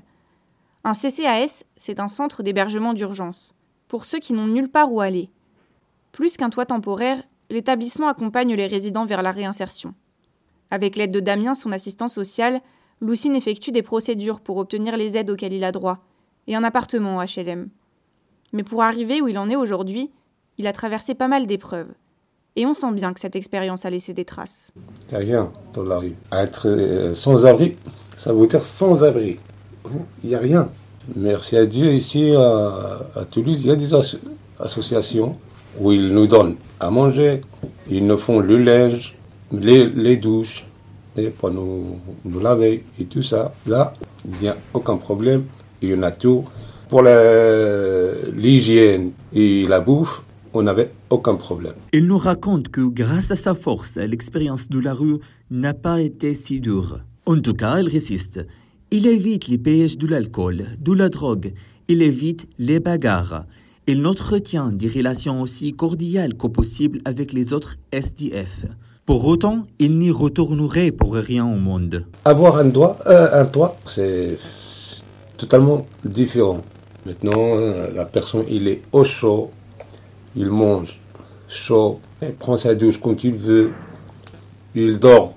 Un 0.84 0.92
CCAS, 0.92 1.64
c'est 1.78 2.00
un 2.00 2.08
centre 2.08 2.42
d'hébergement 2.42 2.92
d'urgence, 2.92 3.54
pour 3.88 4.04
ceux 4.04 4.18
qui 4.18 4.34
n'ont 4.34 4.46
nulle 4.46 4.68
part 4.68 4.92
où 4.92 5.00
aller. 5.00 5.30
Plus 6.12 6.36
qu'un 6.36 6.50
toit 6.50 6.66
temporaire, 6.66 7.22
l'établissement 7.48 8.08
accompagne 8.08 8.54
les 8.54 8.66
résidents 8.66 9.06
vers 9.06 9.22
la 9.22 9.30
réinsertion. 9.30 9.94
Avec 10.70 10.96
l'aide 10.96 11.12
de 11.12 11.20
Damien, 11.20 11.54
son 11.54 11.72
assistant 11.72 12.08
social, 12.08 12.60
Lucine 13.00 13.36
effectue 13.36 13.72
des 13.72 13.82
procédures 13.82 14.40
pour 14.40 14.58
obtenir 14.58 14.98
les 14.98 15.16
aides 15.16 15.30
auxquelles 15.30 15.54
il 15.54 15.64
a 15.64 15.72
droit, 15.72 16.00
et 16.46 16.54
un 16.54 16.64
appartement 16.64 17.16
au 17.16 17.22
HLM. 17.22 17.70
Mais 18.52 18.64
pour 18.64 18.82
arriver 18.82 19.22
où 19.22 19.28
il 19.28 19.38
en 19.38 19.48
est 19.48 19.56
aujourd'hui, 19.56 20.10
il 20.62 20.66
a 20.68 20.72
traversé 20.72 21.14
pas 21.14 21.26
mal 21.26 21.46
d'épreuves. 21.46 21.88
Et 22.54 22.66
on 22.66 22.72
sent 22.72 22.92
bien 22.92 23.12
que 23.12 23.18
cette 23.18 23.34
expérience 23.34 23.84
a 23.84 23.90
laissé 23.90 24.14
des 24.14 24.24
traces. 24.24 24.70
Il 25.10 25.10
n'y 25.10 25.16
a 25.16 25.18
rien 25.18 25.50
dans 25.74 25.82
la 25.82 25.98
rue. 25.98 26.14
Être 26.30 26.68
euh, 26.68 27.16
sans 27.16 27.46
abri, 27.46 27.74
ça 28.16 28.32
veut 28.32 28.46
dire 28.46 28.64
sans 28.64 29.02
abri. 29.02 29.38
Il 30.22 30.30
n'y 30.30 30.36
a 30.36 30.38
rien. 30.38 30.68
Merci 31.16 31.56
à 31.56 31.66
Dieu, 31.66 31.92
ici 31.92 32.32
à, 32.36 33.24
Toulouse, 33.28 33.62
il 33.62 33.66
y 33.66 33.70
a 33.72 33.76
des 33.76 33.92
as 33.92 34.14
associations 34.60 35.36
où 35.80 35.90
ils 35.90 36.14
nous 36.14 36.28
donnent 36.28 36.54
à 36.78 36.90
manger, 36.90 37.40
ils 37.90 38.06
nous 38.06 38.18
font 38.18 38.38
le 38.38 38.58
linge, 38.58 39.16
les, 39.50 39.88
les 39.88 40.16
douches, 40.16 40.64
et 41.16 41.30
pour 41.30 41.50
nous, 41.50 41.98
nous 42.24 42.38
laver 42.38 42.84
et 43.00 43.06
tout 43.06 43.24
ça. 43.24 43.52
Là, 43.66 43.94
il 44.24 44.40
n'y 44.40 44.48
a 44.48 44.56
aucun 44.72 44.96
problème, 44.96 45.46
il 45.80 45.90
y 45.90 45.94
en 45.94 46.04
a 46.04 46.12
tout. 46.12 46.44
Pour 46.88 47.02
l'hygiène 47.02 49.10
et 49.34 49.66
la 49.66 49.80
bouffe, 49.80 50.22
on 50.54 50.62
n'avait 50.62 50.90
aucun 51.10 51.34
problème. 51.36 51.74
Il 51.92 52.06
nous 52.06 52.18
raconte 52.18 52.68
que 52.68 52.82
grâce 52.82 53.30
à 53.30 53.36
sa 53.36 53.54
force, 53.54 53.96
l'expérience 53.96 54.68
de 54.68 54.78
la 54.78 54.94
rue 54.94 55.18
n'a 55.50 55.74
pas 55.74 56.00
été 56.00 56.34
si 56.34 56.60
dure. 56.60 57.00
En 57.26 57.38
tout 57.40 57.54
cas, 57.54 57.80
il 57.80 57.88
résiste. 57.88 58.40
Il 58.90 59.06
évite 59.06 59.48
les 59.48 59.58
pièges 59.58 59.96
de 59.96 60.06
l'alcool, 60.06 60.66
de 60.78 60.92
la 60.92 61.08
drogue. 61.08 61.52
Il 61.88 62.02
évite 62.02 62.46
les 62.58 62.80
bagarres. 62.80 63.44
Il 63.86 64.06
entretient 64.06 64.70
des 64.70 64.88
relations 64.88 65.40
aussi 65.40 65.72
cordiales 65.72 66.34
que 66.34 66.46
possible 66.46 67.00
avec 67.04 67.32
les 67.32 67.52
autres 67.52 67.76
SDF. 67.90 68.66
Pour 69.06 69.26
autant, 69.26 69.66
il 69.78 69.98
n'y 69.98 70.10
retournerait 70.10 70.92
pour 70.92 71.14
rien 71.14 71.44
au 71.44 71.56
monde. 71.56 72.06
Avoir 72.24 72.58
un, 72.58 72.66
doigt, 72.66 72.98
euh, 73.06 73.40
un 73.40 73.46
toit, 73.46 73.76
c'est 73.86 74.38
totalement 75.36 75.86
différent. 76.04 76.60
Maintenant, 77.04 77.56
euh, 77.56 77.90
la 77.92 78.04
personne, 78.04 78.44
il 78.48 78.68
est 78.68 78.82
au 78.92 79.02
chaud, 79.02 79.50
il 80.36 80.50
mange 80.50 80.98
chaud, 81.48 82.00
prend 82.38 82.56
sa 82.56 82.74
douche 82.74 82.98
quand 82.98 83.24
il 83.24 83.34
veut, 83.34 83.72
il 84.74 84.98
dort 84.98 85.34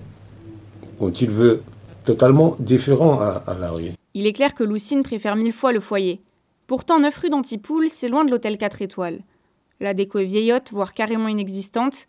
quand 1.00 1.22
il 1.22 1.30
veut. 1.30 1.62
Totalement 2.06 2.56
différent 2.60 3.20
à, 3.20 3.58
la 3.60 3.72
rue. 3.72 3.92
Il 4.14 4.28
est 4.28 4.34
clair 4.34 4.54
que 4.54 4.64
Lucine 4.64 5.02
préfère 5.02 5.36
mille 5.36 5.52
fois 5.52 5.72
le 5.72 5.80
foyer. 5.80 6.22
Pourtant, 6.68 7.00
9 7.00 7.18
rue 7.18 7.30
d'Antipoul, 7.32 7.90
c'est 7.90 8.10
loin 8.10 8.24
de 8.24 8.30
l'hôtel 8.30 8.60
4 8.60 8.84
étoiles. 8.84 9.22
La 9.80 9.96
déco 9.96 10.20
est 10.20 10.26
vieillotte, 10.26 10.72
voire 10.72 10.94
carrément 10.94 11.28
inexistante. 11.28 12.08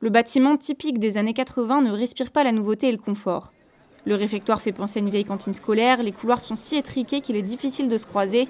Le 0.00 0.10
bâtiment 0.10 0.56
typique 0.56 0.98
des 0.98 1.16
années 1.16 1.32
80 1.32 1.82
ne 1.82 1.92
respire 1.92 2.32
pas 2.32 2.42
la 2.42 2.50
nouveauté 2.50 2.88
et 2.88 2.92
le 2.92 2.98
confort. 2.98 3.52
Le 4.04 4.16
réfectoire 4.16 4.60
fait 4.60 4.72
penser 4.72 4.98
à 4.98 5.02
une 5.02 5.10
vieille 5.10 5.24
cantine 5.24 5.54
scolaire, 5.54 6.02
les 6.02 6.12
couloirs 6.12 6.40
sont 6.40 6.56
si 6.56 6.76
étriqués 6.76 7.20
qu'il 7.20 7.36
est 7.36 7.42
difficile 7.42 7.88
de 7.88 7.98
se 7.98 8.06
croiser. 8.06 8.48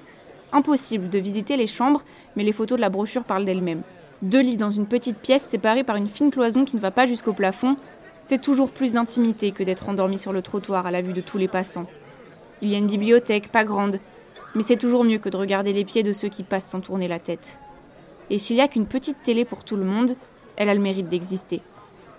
Impossible 0.53 1.09
de 1.09 1.19
visiter 1.19 1.57
les 1.57 1.67
chambres, 1.67 2.03
mais 2.35 2.43
les 2.43 2.53
photos 2.53 2.77
de 2.77 2.81
la 2.81 2.89
brochure 2.89 3.23
parlent 3.23 3.45
d'elles-mêmes. 3.45 3.81
Deux 4.21 4.41
lits 4.41 4.57
dans 4.57 4.69
une 4.69 4.87
petite 4.87 5.17
pièce 5.17 5.43
séparée 5.43 5.83
par 5.83 5.95
une 5.95 6.07
fine 6.07 6.31
cloison 6.31 6.65
qui 6.65 6.75
ne 6.75 6.81
va 6.81 6.91
pas 6.91 7.05
jusqu'au 7.05 7.33
plafond, 7.33 7.77
c'est 8.21 8.41
toujours 8.41 8.71
plus 8.71 8.93
d'intimité 8.93 9.51
que 9.51 9.63
d'être 9.63 9.89
endormi 9.89 10.17
sur 10.17 10.33
le 10.33 10.41
trottoir 10.41 10.85
à 10.85 10.91
la 10.91 11.01
vue 11.01 11.13
de 11.13 11.21
tous 11.21 11.37
les 11.37 11.47
passants. 11.47 11.85
Il 12.61 12.69
y 12.69 12.75
a 12.75 12.77
une 12.79 12.87
bibliothèque, 12.87 13.51
pas 13.51 13.63
grande, 13.63 13.99
mais 14.55 14.63
c'est 14.63 14.77
toujours 14.77 15.03
mieux 15.03 15.19
que 15.19 15.29
de 15.29 15.37
regarder 15.37 15.73
les 15.73 15.85
pieds 15.85 16.03
de 16.03 16.13
ceux 16.13 16.29
qui 16.29 16.43
passent 16.43 16.67
sans 16.67 16.81
tourner 16.81 17.07
la 17.07 17.19
tête. 17.19 17.59
Et 18.29 18.39
s'il 18.39 18.55
n'y 18.55 18.61
a 18.61 18.67
qu'une 18.67 18.87
petite 18.87 19.21
télé 19.21 19.45
pour 19.45 19.63
tout 19.63 19.75
le 19.75 19.85
monde, 19.85 20.15
elle 20.55 20.69
a 20.69 20.73
le 20.73 20.81
mérite 20.81 21.07
d'exister. 21.07 21.61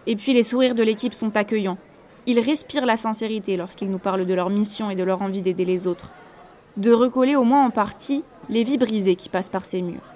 Et 0.07 0.17
puis 0.17 0.33
les 0.33 0.43
sourires 0.43 0.75
de 0.75 0.83
l'équipe 0.83 1.13
sont 1.13 1.37
accueillants. 1.37 1.79
Ils 2.27 2.41
respirent 2.41 2.87
la 2.87 2.97
sincérité 2.97 3.57
lorsqu'ils 3.57 3.91
nous 3.91 3.99
parlent 3.99 4.27
de 4.27 4.35
leur 4.35 4.51
mission 4.51 4.91
et 4.91 4.97
de 4.97 5.03
leur 5.03 5.23
envie 5.23 5.43
d'aider 5.43 5.65
les 5.65 5.87
autres. 5.87 6.13
De 6.79 6.93
recoller 6.93 7.35
au 7.35 7.43
moins 7.43 7.67
en 7.67 7.71
partie 7.71 8.23
les 8.49 8.63
vies 8.63 8.79
brisées 8.79 9.17
qui 9.17 9.29
passent 9.29 9.49
par 9.49 9.67
ces 9.67 9.83
murs. 9.83 10.15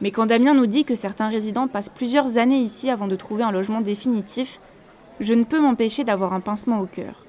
Mais 0.00 0.10
quand 0.10 0.24
Damien 0.24 0.54
nous 0.54 0.66
dit 0.66 0.84
que 0.84 0.94
certains 0.94 1.28
résidents 1.28 1.68
passent 1.68 1.90
plusieurs 1.90 2.38
années 2.38 2.60
ici 2.60 2.88
avant 2.88 3.08
de 3.08 3.14
trouver 3.14 3.42
un 3.42 3.52
logement 3.52 3.82
définitif, 3.82 4.58
je 5.20 5.34
ne 5.34 5.44
peux 5.44 5.60
m'empêcher 5.60 6.04
d'avoir 6.04 6.32
un 6.32 6.40
pincement 6.40 6.80
au 6.80 6.86
cœur. 6.86 7.26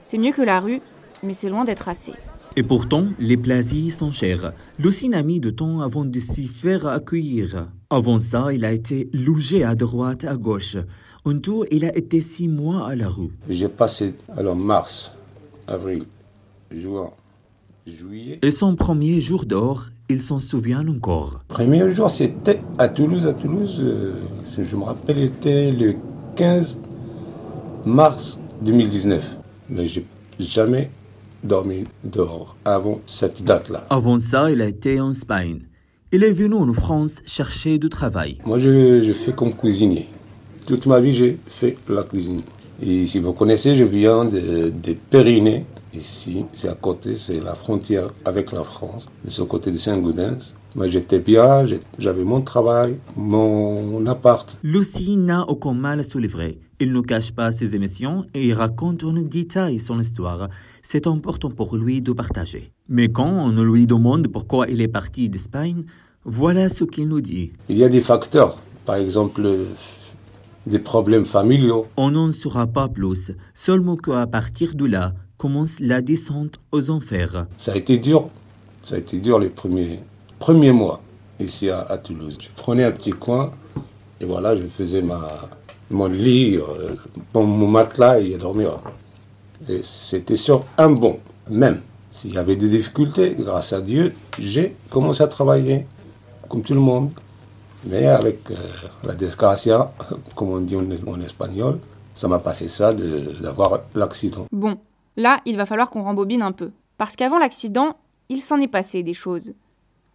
C'est 0.00 0.16
mieux 0.16 0.32
que 0.32 0.40
la 0.40 0.58
rue, 0.58 0.80
mais 1.22 1.34
c'est 1.34 1.50
loin 1.50 1.64
d'être 1.64 1.90
assez. 1.90 2.14
Et 2.56 2.62
pourtant, 2.62 3.08
les 3.18 3.36
plaisirs 3.36 3.92
sont 3.92 4.10
chers. 4.10 4.54
Lucine 4.78 5.12
a 5.12 5.22
mis 5.22 5.38
de 5.38 5.50
temps 5.50 5.82
avant 5.82 6.06
de 6.06 6.18
s'y 6.18 6.48
faire 6.48 6.86
accueillir. 6.86 7.68
Avant 7.90 8.18
ça, 8.18 8.54
il 8.54 8.64
a 8.64 8.72
été 8.72 9.10
logé 9.12 9.64
à 9.64 9.74
droite, 9.74 10.24
à 10.24 10.36
gauche. 10.36 10.78
En 11.26 11.38
tout, 11.38 11.66
il 11.70 11.84
a 11.84 11.94
été 11.94 12.22
six 12.22 12.48
mois 12.48 12.88
à 12.88 12.96
la 12.96 13.10
rue. 13.10 13.32
J'ai 13.50 13.68
passé 13.68 14.14
alors 14.34 14.56
mars, 14.56 15.12
avril, 15.66 16.04
juin. 16.70 17.10
Et 18.42 18.50
son 18.50 18.74
premier 18.76 19.20
jour 19.20 19.44
d'or, 19.44 19.86
il 20.08 20.20
s'en 20.20 20.38
souvient 20.38 20.86
encore. 20.88 21.40
Premier 21.48 21.90
jour, 21.94 22.10
c'était 22.10 22.60
à 22.78 22.88
Toulouse. 22.88 23.26
À 23.26 23.32
Toulouse, 23.32 23.76
euh, 23.80 24.12
si 24.44 24.64
je 24.64 24.76
me 24.76 24.84
rappelle, 24.84 25.18
était 25.20 25.70
le 25.70 25.96
15 26.36 26.76
mars 27.84 28.38
2019. 28.62 29.36
Mais 29.70 29.86
j'ai 29.86 30.04
jamais 30.38 30.90
dormi 31.44 31.84
dehors 32.04 32.56
avant 32.64 33.00
cette 33.06 33.42
date-là. 33.42 33.86
Avant 33.90 34.18
ça, 34.18 34.50
il 34.50 34.60
a 34.62 34.66
été 34.66 35.00
en 35.00 35.10
Espagne. 35.10 35.60
Il 36.10 36.24
est 36.24 36.32
venu 36.32 36.54
en 36.54 36.72
France 36.72 37.20
chercher 37.26 37.78
du 37.78 37.88
travail. 37.88 38.38
Moi, 38.46 38.58
je, 38.58 39.02
je 39.04 39.12
fais 39.12 39.32
comme 39.32 39.52
cuisinier. 39.52 40.06
Toute 40.66 40.86
ma 40.86 41.00
vie, 41.00 41.12
j'ai 41.12 41.38
fait 41.46 41.76
la 41.88 42.02
cuisine. 42.02 42.40
Et 42.82 43.06
si 43.06 43.18
vous 43.18 43.32
connaissez, 43.32 43.74
je 43.74 43.84
viens 43.84 44.24
de, 44.24 44.70
de 44.70 44.96
Périnée. 45.10 45.64
Ici, 45.94 46.44
c'est 46.52 46.68
à 46.68 46.74
côté, 46.74 47.16
c'est 47.16 47.40
la 47.40 47.54
frontière 47.54 48.10
avec 48.24 48.52
la 48.52 48.62
France. 48.62 49.08
De 49.24 49.30
ce 49.30 49.42
côté 49.42 49.70
de 49.70 49.78
Saint-Gaudens. 49.78 50.54
Moi, 50.74 50.88
j'étais 50.88 51.18
bien, 51.18 51.64
j'avais 51.98 52.24
mon 52.24 52.42
travail, 52.42 52.98
mon 53.16 54.04
appart. 54.06 54.56
Lucie 54.62 55.16
n'a 55.16 55.48
aucun 55.48 55.72
mal 55.72 56.00
à 56.00 56.02
se 56.02 56.18
livrer. 56.18 56.58
Il 56.78 56.92
ne 56.92 57.00
cache 57.00 57.32
pas 57.32 57.50
ses 57.50 57.74
émotions 57.74 58.26
et 58.34 58.46
il 58.46 58.52
raconte 58.52 59.02
en 59.02 59.14
détail 59.14 59.78
son 59.78 59.98
histoire. 59.98 60.48
C'est 60.82 61.06
important 61.06 61.50
pour 61.50 61.76
lui 61.76 62.02
de 62.02 62.12
partager. 62.12 62.70
Mais 62.88 63.08
quand 63.08 63.30
on 63.30 63.50
lui 63.62 63.86
demande 63.86 64.28
pourquoi 64.28 64.68
il 64.68 64.80
est 64.82 64.88
parti 64.88 65.30
d'Espagne, 65.30 65.84
voilà 66.24 66.68
ce 66.68 66.84
qu'il 66.84 67.08
nous 67.08 67.22
dit. 67.22 67.52
Il 67.70 67.78
y 67.78 67.84
a 67.84 67.88
des 67.88 68.02
facteurs, 68.02 68.58
par 68.84 68.96
exemple, 68.96 69.48
des 70.66 70.78
problèmes 70.78 71.24
familiaux. 71.24 71.86
On 71.96 72.10
n'en 72.10 72.30
saura 72.30 72.66
pas 72.66 72.88
plus, 72.88 73.32
seulement 73.54 73.96
qu'à 73.96 74.26
partir 74.26 74.74
de 74.74 74.84
là 74.84 75.14
commence 75.38 75.80
la 75.80 76.02
descente 76.02 76.60
aux 76.72 76.90
enfers. 76.90 77.46
Ça 77.56 77.72
a 77.72 77.76
été 77.76 77.96
dur, 77.98 78.28
ça 78.82 78.96
a 78.96 78.98
été 78.98 79.18
dur 79.18 79.38
les 79.38 79.48
premiers, 79.48 80.00
premiers 80.38 80.72
mois 80.72 81.00
ici 81.40 81.70
à, 81.70 81.80
à 81.80 81.96
Toulouse. 81.98 82.36
Je 82.40 82.48
prenais 82.60 82.84
un 82.84 82.90
petit 82.90 83.12
coin 83.12 83.52
et 84.20 84.24
voilà, 84.24 84.54
je 84.56 84.64
faisais 84.76 85.00
ma, 85.00 85.48
mon 85.90 86.06
lit, 86.08 86.56
euh, 86.56 86.94
mon 87.34 87.68
matelas 87.68 88.20
et 88.20 88.36
dormir. 88.36 88.78
Et 89.68 89.80
c'était 89.82 90.36
sur 90.36 90.64
un 90.76 90.90
bon, 90.90 91.18
même. 91.48 91.80
S'il 92.12 92.34
y 92.34 92.38
avait 92.38 92.56
des 92.56 92.68
difficultés, 92.68 93.36
grâce 93.38 93.72
à 93.72 93.80
Dieu, 93.80 94.12
j'ai 94.40 94.74
commencé 94.90 95.22
à 95.22 95.28
travailler, 95.28 95.86
comme 96.48 96.62
tout 96.62 96.74
le 96.74 96.80
monde. 96.80 97.10
Mais 97.86 98.06
avec 98.06 98.50
euh, 98.50 98.54
la 99.04 99.14
desgracia, 99.14 99.92
comme 100.34 100.48
on 100.50 100.60
dit 100.60 100.74
en, 100.74 100.84
en 101.06 101.20
espagnol, 101.20 101.78
ça 102.16 102.26
m'a 102.26 102.40
passé 102.40 102.68
ça 102.68 102.92
de- 102.92 103.40
d'avoir 103.40 103.80
l'accident. 103.94 104.46
Bon, 104.50 104.76
là, 105.18 105.40
il 105.44 105.56
va 105.58 105.66
falloir 105.66 105.90
qu'on 105.90 106.02
rembobine 106.02 106.40
un 106.42 106.52
peu. 106.52 106.70
Parce 106.96 107.14
qu'avant 107.16 107.38
l'accident, 107.38 107.96
il 108.30 108.40
s'en 108.40 108.58
est 108.60 108.68
passé 108.68 109.02
des 109.02 109.12
choses. 109.14 109.52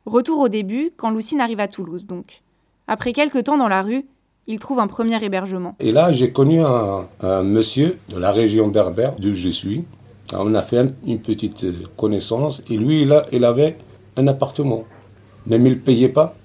Retour 0.08 0.40
au 0.40 0.50
début, 0.50 0.92
quand 0.98 1.12
Lucine 1.12 1.40
arrive 1.40 1.60
à 1.60 1.68
Toulouse, 1.68 2.08
donc. 2.08 2.42
Après 2.88 3.14
quelques 3.14 3.44
temps 3.46 3.58
dans 3.58 3.68
la 3.70 3.82
rue, 3.84 4.06
il 4.48 4.60
trouve 4.60 4.80
un 4.80 4.88
premier 4.88 5.24
hébergement. 5.24 5.76
Et 5.80 5.92
là, 5.94 6.12
j'ai 6.12 6.32
connu 6.34 6.60
un, 6.62 7.44
monsieur 7.44 7.98
de 8.10 8.18
la 8.18 8.32
région 8.34 8.68
berbère, 8.68 9.14
d'où 9.18 9.34
je 9.34 9.50
suis. 9.50 9.86
On 10.34 10.54
a 10.56 10.62
fait 10.62 10.80
un- 10.80 10.94
une 11.06 11.20
petite 11.20 11.66
connaissance. 11.96 12.62
Et 12.70 12.76
lui, 12.78 13.04
il, 13.04 13.14
a- 13.14 13.26
il 13.32 13.46
avait 13.46 13.78
un 14.18 14.28
appartement. 14.28 14.84
Même 15.46 15.66
il 15.68 15.74
ne 15.74 15.78
payait 15.80 16.10
pas. 16.10 16.36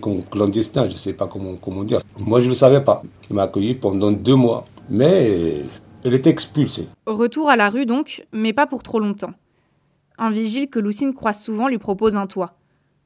Comme 0.00 0.22
clandestin, 0.24 0.84
je 0.88 0.92
ne 0.92 0.96
sais 0.98 1.12
pas 1.12 1.26
comment, 1.26 1.54
comment 1.60 1.82
dire. 1.84 2.00
Moi, 2.18 2.40
je 2.40 2.44
ne 2.46 2.50
le 2.50 2.54
savais 2.54 2.80
pas. 2.82 3.02
Il 3.28 3.36
m'a 3.36 3.42
accueilli 3.42 3.74
pendant 3.74 4.12
deux 4.12 4.36
mois. 4.36 4.64
Mais 4.88 5.56
euh, 6.06 6.10
il 6.10 6.14
était 6.14 6.30
expulsé. 6.30 6.88
Retour 7.06 7.50
à 7.50 7.56
la 7.56 7.68
rue 7.68 7.86
donc, 7.86 8.26
mais 8.32 8.52
pas 8.52 8.66
pour 8.66 8.82
trop 8.82 9.00
longtemps. 9.00 9.32
Un 10.18 10.30
vigile 10.30 10.68
que 10.68 10.78
Lucine 10.78 11.12
croise 11.14 11.42
souvent 11.42 11.68
lui 11.68 11.78
propose 11.78 12.16
un 12.16 12.26
toit. 12.26 12.54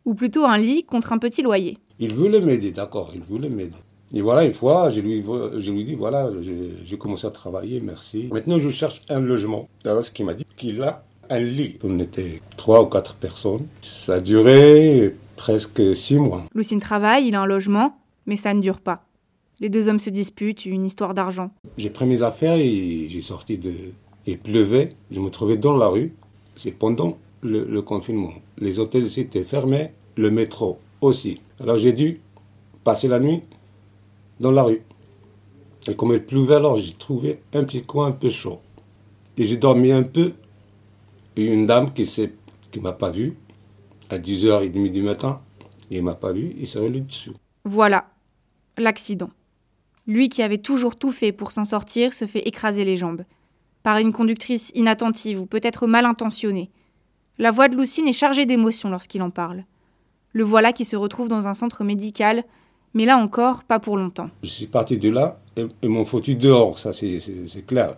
Ou 0.05 0.15
plutôt 0.15 0.45
un 0.45 0.59
lit 0.59 0.85
contre 0.85 1.13
un 1.13 1.19
petit 1.19 1.43
loyer. 1.43 1.79
Il 1.99 2.15
voulait 2.15 2.41
m'aider, 2.41 2.71
d'accord, 2.71 3.11
il 3.15 3.23
voulait 3.23 3.49
m'aider. 3.49 3.77
Et 4.13 4.23
voilà, 4.23 4.45
une 4.45 4.55
fois, 4.55 4.91
je 4.91 5.01
lui, 5.01 5.23
je 5.23 5.71
lui 5.71 5.85
dis, 5.85 5.95
voilà, 5.95 6.31
j'ai 6.43 6.73
j'ai 6.85 6.99
commencé 6.99 7.27
à 7.27 7.31
travailler, 7.31 7.81
merci. 7.81 8.29
Maintenant, 8.33 8.59
je 8.59 8.71
cherche 8.71 9.03
un 9.09 9.21
logement. 9.21 9.69
Alors, 9.85 10.05
ce 10.05 10.11
qu'il 10.11 10.25
m'a 10.25 10.35
dit, 10.35 10.45
qu'il 10.57 10.83
a 10.83 11.05
un 11.29 11.39
lit. 11.39 11.79
On 11.85 11.99
était 12.01 12.43
trois 12.57 12.83
ou 12.83 12.87
quatre 12.87 13.15
personnes. 13.15 13.67
Ça 13.83 14.15
a 14.15 14.21
duré 14.21 15.15
presque 15.37 15.95
six 15.95 16.17
mois. 16.17 16.45
Lucine 16.55 16.81
travaille, 16.81 17.29
il 17.29 17.35
a 17.37 17.43
un 17.43 17.47
logement, 17.47 17.97
mais 18.27 18.37
ça 18.37 18.53
ne 18.53 18.61
dure 18.61 18.81
pas. 18.81 19.05
Les 19.61 19.69
deux 19.69 19.89
hommes 19.89 19.99
se 19.99 20.09
disputent, 20.09 20.65
une 20.65 20.85
histoire 20.87 21.13
d'argent. 21.13 21.51
J'ai 21.77 21.91
pris 21.91 22.07
mes 22.07 22.23
affaires 22.23 22.57
et 22.57 23.09
j'ai 23.11 23.21
sorti 23.21 23.59
de... 23.59 23.73
Il 24.27 24.39
pleuvait, 24.39 24.95
je 25.11 25.21
me 25.21 25.29
trouvais 25.29 25.57
dans 25.57 25.77
la 25.77 25.89
rue. 25.89 26.15
C'est 26.57 26.73
pendant 26.73 27.19
le, 27.43 27.65
le 27.65 27.83
confinement. 27.83 28.33
Les 28.59 28.79
hôtels 28.79 29.19
étaient 29.19 29.45
fermés, 29.45 29.93
le 30.17 30.31
métro 30.31 30.79
aussi. 31.01 31.41
Alors 31.61 31.79
j'ai 31.79 31.93
dû 31.93 32.21
passer 32.85 33.09
la 33.09 33.19
nuit 33.19 33.43
dans 34.41 34.51
la 34.51 34.63
rue. 34.63 34.83
Et 35.89 35.95
comme 35.95 36.13
il 36.13 36.25
pleuvait, 36.25 36.55
alors 36.57 36.79
j'ai 36.79 36.93
trouvé 36.95 37.41
un 37.53 37.65
petit 37.65 37.83
coin 37.83 38.09
un 38.09 38.13
peu 38.13 38.31
chaud. 38.31 38.61
Et 39.37 39.47
j'ai 39.47 39.57
dormi 39.57 39.93
un 39.93 40.03
peu. 40.03 40.33
Et 41.37 41.45
une 41.45 41.67
dame 41.67 41.93
qui 41.93 42.03
ne 42.03 42.27
qui 42.71 42.81
m'a 42.81 42.93
pas 42.93 43.11
vu, 43.11 43.37
à 44.11 44.19
10h30 44.19 44.91
du 44.91 45.03
matin, 45.03 45.41
et 45.91 45.99
il 45.99 46.03
m'a 46.03 46.15
pas 46.15 46.33
vu, 46.33 46.55
il 46.59 46.67
s'est 46.67 46.79
relu 46.79 47.01
dessus. 47.01 47.33
Voilà, 47.65 48.11
l'accident. 48.77 49.31
Lui 50.07 50.29
qui 50.29 50.43
avait 50.43 50.59
toujours 50.59 50.97
tout 50.97 51.13
fait 51.13 51.33
pour 51.33 51.53
s'en 51.53 51.65
sortir 51.65 52.15
se 52.15 52.27
fait 52.27 52.47
écraser 52.49 52.85
les 52.85 52.97
jambes. 52.97 53.25
Par 53.83 53.99
une 53.99 54.13
conductrice 54.13 54.73
inattentive 54.75 55.41
ou 55.41 55.47
peut-être 55.47 55.87
mal 55.87 56.05
intentionnée. 56.05 56.71
La 57.39 57.51
voix 57.51 57.69
de 57.69 57.77
Lucine 57.77 58.09
est 58.09 58.13
chargée 58.13 58.47
d'émotion 58.47 58.91
lorsqu'il 58.91 59.23
en 59.23 59.31
parle. 59.31 59.65
Le 60.33 60.45
voilà 60.45 60.73
qui 60.73 60.85
se 60.85 60.97
retrouve 60.97 61.29
dans 61.29 61.49
un 61.49 61.55
centre 61.55 61.85
médical 61.85 62.45
Mais 62.93 63.05
là 63.05 63.17
encore, 63.17 63.65
pas 63.65 63.79
pour 63.79 63.97
longtemps. 63.97 64.31
Je 64.43 64.49
suis 64.49 64.67
parti 64.67 64.99
de 64.99 65.11
là 65.11 65.41
et 65.57 65.67
ils 65.83 65.89
m'ont 65.89 66.05
foutu 66.05 66.35
dehors, 66.35 66.79
ça 66.79 66.93
c'est 66.93 67.67
clair. 67.67 67.97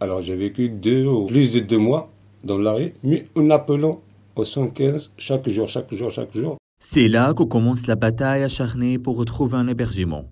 Alors 0.00 0.22
j'ai 0.22 0.36
vécu 0.36 0.68
deux 0.68 1.06
ou 1.06 1.26
plus 1.26 1.50
de 1.50 1.60
deux 1.60 1.78
mois 1.78 2.10
dans 2.42 2.58
la 2.58 2.72
rue, 2.72 2.92
mais 3.04 3.26
en 3.36 3.50
appelant 3.50 4.00
au 4.34 4.44
115 4.44 5.12
chaque 5.16 5.48
jour, 5.48 5.68
chaque 5.68 5.94
jour, 5.94 6.10
chaque 6.10 6.36
jour. 6.36 6.56
C'est 6.80 7.06
là 7.08 7.32
que 7.34 7.44
commence 7.44 7.86
la 7.86 7.94
bataille 7.94 8.42
acharnée 8.42 8.98
pour 8.98 9.16
retrouver 9.16 9.56
un 9.56 9.68
hébergement. 9.68 10.24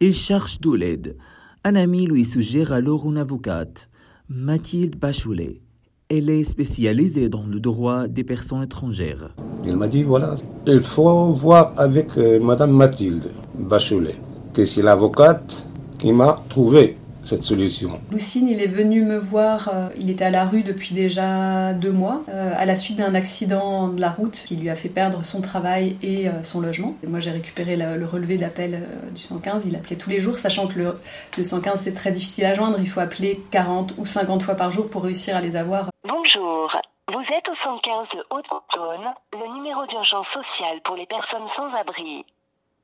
Il 0.00 0.14
cherche 0.14 0.60
de 0.60 0.70
l'aide. 0.70 1.16
Un 1.64 1.74
ami 1.74 2.06
lui 2.06 2.24
suggère 2.24 2.72
alors 2.72 3.04
une 3.06 3.18
avocate, 3.18 3.88
Mathilde 4.28 4.96
Bachoulet. 4.96 5.60
Elle 6.08 6.30
est 6.30 6.44
spécialisée 6.44 7.28
dans 7.28 7.44
le 7.44 7.58
droit 7.58 8.06
des 8.06 8.22
personnes 8.22 8.62
étrangères. 8.62 9.34
Il 9.64 9.76
m'a 9.76 9.88
dit 9.88 10.04
voilà, 10.04 10.36
il 10.68 10.82
faut 10.84 11.32
voir 11.32 11.72
avec 11.76 12.16
euh, 12.16 12.38
Madame 12.38 12.70
Mathilde 12.70 13.32
Bachoulet, 13.58 14.14
que 14.54 14.64
c'est 14.64 14.82
l'avocate 14.82 15.66
qui 15.98 16.12
m'a 16.12 16.44
trouvé 16.48 16.96
cette 17.28 17.44
solution. 17.44 18.00
Lucine, 18.10 18.48
il 18.48 18.62
est 18.62 18.66
venu 18.68 19.02
me 19.02 19.18
voir, 19.18 19.68
euh, 19.68 19.88
il 19.98 20.10
était 20.10 20.24
à 20.24 20.30
la 20.30 20.46
rue 20.46 20.62
depuis 20.62 20.94
déjà 20.94 21.74
deux 21.74 21.92
mois, 21.92 22.22
euh, 22.30 22.52
à 22.56 22.64
la 22.64 22.74
suite 22.74 22.96
d'un 22.96 23.14
accident 23.14 23.88
de 23.88 24.00
la 24.00 24.08
route 24.08 24.32
qui 24.46 24.56
lui 24.56 24.70
a 24.70 24.74
fait 24.74 24.88
perdre 24.88 25.22
son 25.24 25.42
travail 25.42 25.96
et 26.02 26.28
euh, 26.28 26.42
son 26.42 26.60
logement. 26.60 26.94
Et 27.04 27.06
moi 27.06 27.20
j'ai 27.20 27.30
récupéré 27.30 27.76
le, 27.76 28.06
relevé 28.06 28.38
d'appel 28.38 28.82
du 29.14 29.20
115, 29.20 29.66
il 29.66 29.76
appelait 29.76 29.96
tous 29.96 30.08
les 30.08 30.20
jours, 30.20 30.38
sachant 30.38 30.66
que 30.66 30.78
le, 30.78 30.98
le 31.36 31.44
115 31.44 31.78
c'est 31.78 31.94
très 31.94 32.12
difficile 32.12 32.46
à 32.46 32.54
joindre, 32.54 32.78
il 32.80 32.88
faut 32.88 33.00
appeler 33.00 33.42
40 33.50 33.94
ou 33.98 34.06
50 34.06 34.42
fois 34.42 34.54
par 34.54 34.70
jour 34.70 34.88
pour 34.88 35.04
réussir 35.04 35.36
à 35.36 35.42
les 35.42 35.56
avoir. 35.56 35.90
Bonjour, 36.04 36.74
vous 37.12 37.20
êtes 37.20 37.48
au 37.48 37.54
115 37.54 38.08
de 38.14 38.24
Haute-Saône, 38.30 39.12
le 39.34 39.54
numéro 39.54 39.86
d'urgence 39.86 40.28
sociale 40.28 40.80
pour 40.82 40.96
les 40.96 41.06
personnes 41.06 41.46
sans 41.54 41.74
abri. 41.74 42.24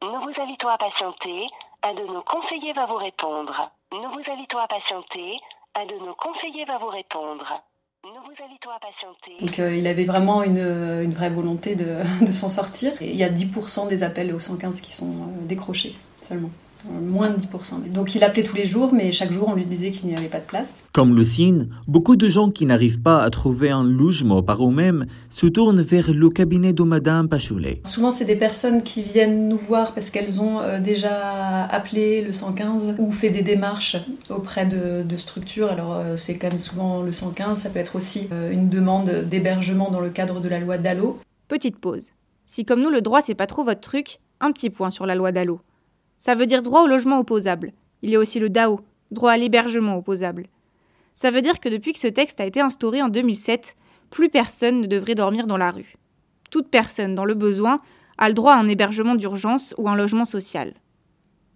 Nous 0.03 0.21
vous 0.21 0.41
invitons 0.43 0.69
à 0.69 0.77
patienter, 0.77 1.47
un 1.85 1.95
de 1.95 2.07
nos 2.07 2.23
conseillers 2.23 2.73
va 2.73 2.87
vous 2.87 2.97
répondre. 2.97 3.71
Nous 3.93 4.11
vous 4.11 4.33
invitons 4.33 4.59
à 4.59 4.67
patienter. 4.67 5.39
Un 5.75 5.87
de 5.87 5.95
nos 6.05 6.15
conseillers 6.15 6.65
va 6.65 6.79
vous 6.79 6.89
répondre. 6.89 7.63
Nous 8.05 8.11
vous 8.11 8.45
invitons 8.45 8.71
à 8.71 8.79
patienter. 8.81 9.37
Donc 9.39 9.59
euh, 9.59 9.77
il 9.77 9.87
avait 9.87 10.05
vraiment 10.05 10.43
une, 10.43 10.59
une 10.59 11.13
vraie 11.13 11.31
volonté 11.31 11.75
de, 11.75 11.99
de 12.25 12.33
s'en 12.33 12.49
sortir. 12.49 12.93
Et 13.03 13.11
il 13.11 13.17
y 13.17 13.25
a 13.25 13.31
10% 13.31 13.89
des 13.89 14.03
appels 14.03 14.35
au 14.35 14.41
115 14.41 14.81
qui 14.81 14.93
sont 14.93 15.13
euh, 15.13 15.47
décrochés 15.47 15.95
seulement 16.21 16.51
moins 16.91 17.31
de 17.31 17.37
10%. 17.37 17.91
Donc 17.93 18.15
il 18.15 18.25
appelait 18.25 18.43
tous 18.43 18.57
les 18.57 18.67
jours, 18.67 18.93
mais 18.93 19.13
chaque 19.13 19.33
jour 19.33 19.49
on 19.49 19.55
lui 19.55 19.65
disait 19.65 19.91
qu'il 19.91 20.09
n'y 20.09 20.17
avait 20.17 20.29
pas 20.29 20.41
de 20.41 20.45
place. 20.45 20.85
Comme 20.93 21.17
Lucine, 21.17 21.69
beaucoup 21.89 22.17
de 22.17 22.29
gens 22.29 22.51
qui 22.51 22.67
n'arrivent 22.67 23.01
pas 23.01 23.23
à 23.23 23.31
trouver 23.31 23.71
un 23.71 23.85
logement 23.85 24.43
par 24.43 24.67
eux-mêmes 24.67 25.07
se 25.31 25.47
tournent 25.47 25.83
vers 25.83 26.13
le 26.13 26.31
cabinet 26.31 26.73
de 26.73 26.83
Madame 26.83 27.29
Pachoulet. 27.29 27.81
Souvent 27.85 28.11
c'est 28.11 28.25
des 28.25 28.37
personnes 28.37 28.83
qui 28.83 29.03
viennent 29.03 29.49
nous 29.49 29.57
voir 29.57 29.93
parce 29.95 30.11
qu'elles 30.11 30.41
ont 30.41 30.61
euh, 30.61 30.81
déjà 30.81 31.65
appelé 31.65 32.23
le 32.23 32.33
115 32.33 32.97
ou 32.99 33.11
fait 33.11 33.31
des 33.31 33.43
démarches 33.43 33.97
auprès 34.31 34.67
de, 34.67 35.17
structures. 35.17 35.71
Alors 35.71 35.95
euh, 35.95 36.17
c'est 36.17 36.37
quand 36.37 36.49
même 36.49 36.59
souvent 36.59 37.03
le 37.03 37.13
115, 37.13 37.59
ça 37.59 37.71
peut 37.71 37.79
être 37.79 37.97
aussi 37.97 38.29
euh, 38.33 38.51
une 38.51 38.69
demande 38.69 39.11
d'hébergement 39.31 39.91
dans 39.91 40.01
le 40.01 40.11
cadre 40.11 40.41
de 40.41 40.49
la 40.49 40.59
loi 40.59 40.77
DALO. 40.79 41.19
Petite 41.49 41.79
pause. 41.79 42.11
Si 42.47 42.65
comme 42.65 42.83
nous 42.83 42.91
le 42.91 43.01
droit 43.01 43.23
c'est 43.23 43.35
pas 43.35 43.47
trop 43.47 43.65
votre 43.65 43.81
truc, 43.81 44.19
un 44.41 44.53
petit 44.53 44.71
point 44.71 44.91
sur 44.91 45.07
la 45.07 45.15
loi 45.15 45.33
DALO. 45.33 45.61
Ça 46.19 46.35
veut 46.35 46.47
dire 46.47 46.63
droit 46.63 46.83
au 46.83 46.87
logement 46.87 47.19
opposable. 47.19 47.73
Il 48.03 48.11
y 48.11 48.17
a 48.17 48.19
aussi 48.19 48.39
le 48.41 48.51
DAO, 48.51 48.81
droit 49.11 49.33
à 49.33 49.37
l'hébergement 49.37 49.97
opposable. 49.97 50.47
Ça 51.15 51.31
veut 51.31 51.43
dire 51.43 51.61
que 51.61 51.69
depuis 51.69 51.93
que 51.93 51.99
ce 51.99 52.09
texte 52.09 52.41
a 52.41 52.47
été 52.47 52.61
instauré 52.61 53.01
en 53.03 53.09
2007, 53.09 53.77
plus 54.11 54.29
personne 54.29 54.81
ne 54.81 54.87
devrait 54.87 55.15
dormir 55.15 55.47
dans 55.47 55.57
la 55.57 55.71
rue. 55.71 55.97
Toute 56.51 56.69
personne 56.69 57.15
dans 57.15 57.25
le 57.25 57.35
besoin 57.35 57.79
a 58.19 58.29
le 58.29 58.35
droit 58.35 58.55
à 58.55 58.59
un 58.59 58.69
hébergement 58.69 59.15
d'urgence 59.15 59.75
ou 59.79 59.89
un 59.89 59.97
logement 59.97 60.25
social. 60.25 60.75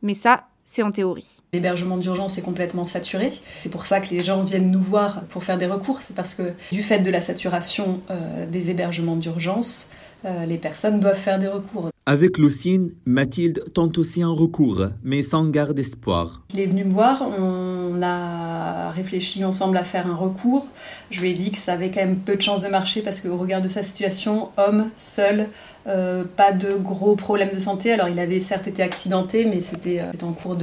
Mais 0.03 0.15
ça, 0.15 0.49
c'est 0.65 0.83
en 0.83 0.91
théorie. 0.91 1.39
L'hébergement 1.53 1.97
d'urgence 1.97 2.37
est 2.37 2.43
complètement 2.43 2.85
saturé. 2.85 3.33
C'est 3.61 3.71
pour 3.71 3.87
ça 3.87 4.01
que 4.01 4.11
les 4.11 4.23
gens 4.23 4.43
viennent 4.45 4.71
nous 4.71 4.83
voir 4.83 5.25
pour 5.25 5.43
faire 5.43 5.57
des 5.57 5.67
recours. 5.67 6.03
C'est 6.03 6.15
parce 6.15 6.35
que 6.35 6.53
du 6.71 6.83
fait 6.83 6.99
de 6.99 7.11
la 7.11 7.21
saturation 7.21 8.03
euh, 8.11 8.47
des 8.47 8.71
hébergements 8.71 9.17
d'urgence, 9.17 9.91
euh, 10.25 10.45
les 10.45 10.59
personnes 10.59 11.01
doivent 11.01 11.19
faire 11.19 11.39
des 11.39 11.49
recours. 11.49 11.91
Avec 12.11 12.39
Lucine, 12.39 12.93
Mathilde 13.05 13.65
tente 13.75 13.99
aussi 13.99 14.23
un 14.23 14.31
recours, 14.31 14.87
mais 15.05 15.21
sans 15.21 15.45
garde 15.51 15.75
d'espoir. 15.75 16.41
Il 16.55 16.61
est 16.61 16.65
venu 16.65 16.87
me 16.87 16.91
voir, 16.91 17.21
on 17.21 18.01
a 18.01 18.91
réfléchi 18.93 19.45
ensemble 19.45 19.77
à 19.77 19.85
faire 19.85 20.07
un 20.07 20.15
recours. 20.15 20.67
Je 21.11 21.21
lui 21.21 21.33
ai 21.33 21.35
dit 21.35 21.51
que 21.51 21.59
ça 21.59 21.75
avait 21.75 21.91
quand 21.91 22.01
même 22.01 22.17
peu 22.17 22.37
de 22.37 22.41
chances 22.41 22.63
de 22.63 22.69
marcher 22.69 23.03
parce 23.03 23.21
qu'au 23.21 23.37
regard 23.37 23.61
de 23.61 23.69
sa 23.69 23.83
situation, 23.83 24.49
homme, 24.57 24.89
seul, 24.97 25.49
euh, 25.89 26.25
pas 26.37 26.53
de 26.53 26.75
gros 26.75 27.17
problèmes 27.17 27.51
de 27.55 27.59
santé. 27.59 27.93
Alors 27.93 28.09
il 28.09 28.19
avait 28.19 28.41
certes 28.41 28.69
été 28.69 28.83
accidenté, 28.83 29.47
mais 29.47 29.63
c'était 29.63 30.01
euh, 30.01 30.27
en 30.27 30.33
cours 30.33 30.57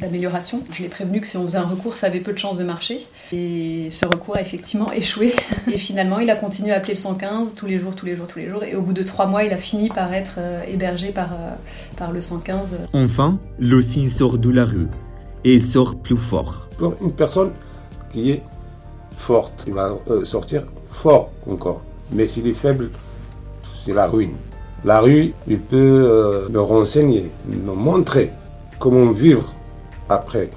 d'amélioration. 0.00 0.62
Je 0.72 0.82
l'ai 0.82 0.88
prévenu 0.88 1.20
que 1.20 1.26
si 1.26 1.36
on 1.36 1.44
faisait 1.44 1.58
un 1.58 1.66
recours, 1.66 1.96
ça 1.96 2.06
avait 2.06 2.20
peu 2.20 2.32
de 2.32 2.38
chances 2.38 2.56
de 2.56 2.64
marcher. 2.64 3.00
Et 3.32 3.88
ce 3.90 4.06
recours 4.06 4.36
a 4.36 4.40
effectivement 4.40 4.90
échoué. 4.92 5.34
Et 5.70 5.76
finalement, 5.76 6.18
il 6.18 6.30
a 6.30 6.36
continué 6.36 6.72
à 6.72 6.76
appeler 6.76 6.94
le 6.94 6.98
115 6.98 7.54
tous 7.54 7.66
les 7.66 7.78
jours, 7.78 7.94
tous 7.94 8.06
les 8.06 8.16
jours, 8.16 8.26
tous 8.26 8.38
les 8.38 8.48
jours. 8.48 8.64
Et 8.64 8.74
au 8.74 8.80
bout 8.80 8.94
de 8.94 9.02
trois 9.02 9.26
mois, 9.26 9.44
il 9.44 9.52
a 9.52 9.58
fini 9.58 9.90
par 9.90 10.14
être 10.14 10.36
euh, 10.38 10.62
hébergé 10.66 11.10
par, 11.10 11.30
par 11.96 12.10
le 12.10 12.22
115. 12.22 12.76
Enfin, 12.94 13.38
Lucine 13.58 14.08
sort 14.08 14.38
de 14.38 14.48
la 14.48 14.64
rue. 14.64 14.88
Et 15.44 15.54
il 15.54 15.62
sort 15.62 15.96
plus 15.96 16.16
fort. 16.16 16.70
Pour 16.78 16.94
une 17.02 17.12
personne 17.12 17.50
qui 18.10 18.30
est 18.30 18.42
forte, 19.14 19.64
il 19.66 19.74
va 19.74 19.98
sortir 20.24 20.64
fort 20.90 21.30
encore. 21.46 21.82
Mais 22.12 22.26
s'il 22.26 22.46
est 22.46 22.54
faible, 22.54 22.90
c'est 23.84 23.92
la 23.92 24.06
ruine. 24.06 24.36
La 24.84 25.00
rue, 25.00 25.32
il 25.48 25.60
peut 25.60 25.78
euh, 25.78 26.48
me 26.50 26.60
renseigner, 26.60 27.30
me 27.46 27.72
montrer 27.72 28.30
comment 28.78 29.12
vivre 29.12 29.54
après, 30.10 30.50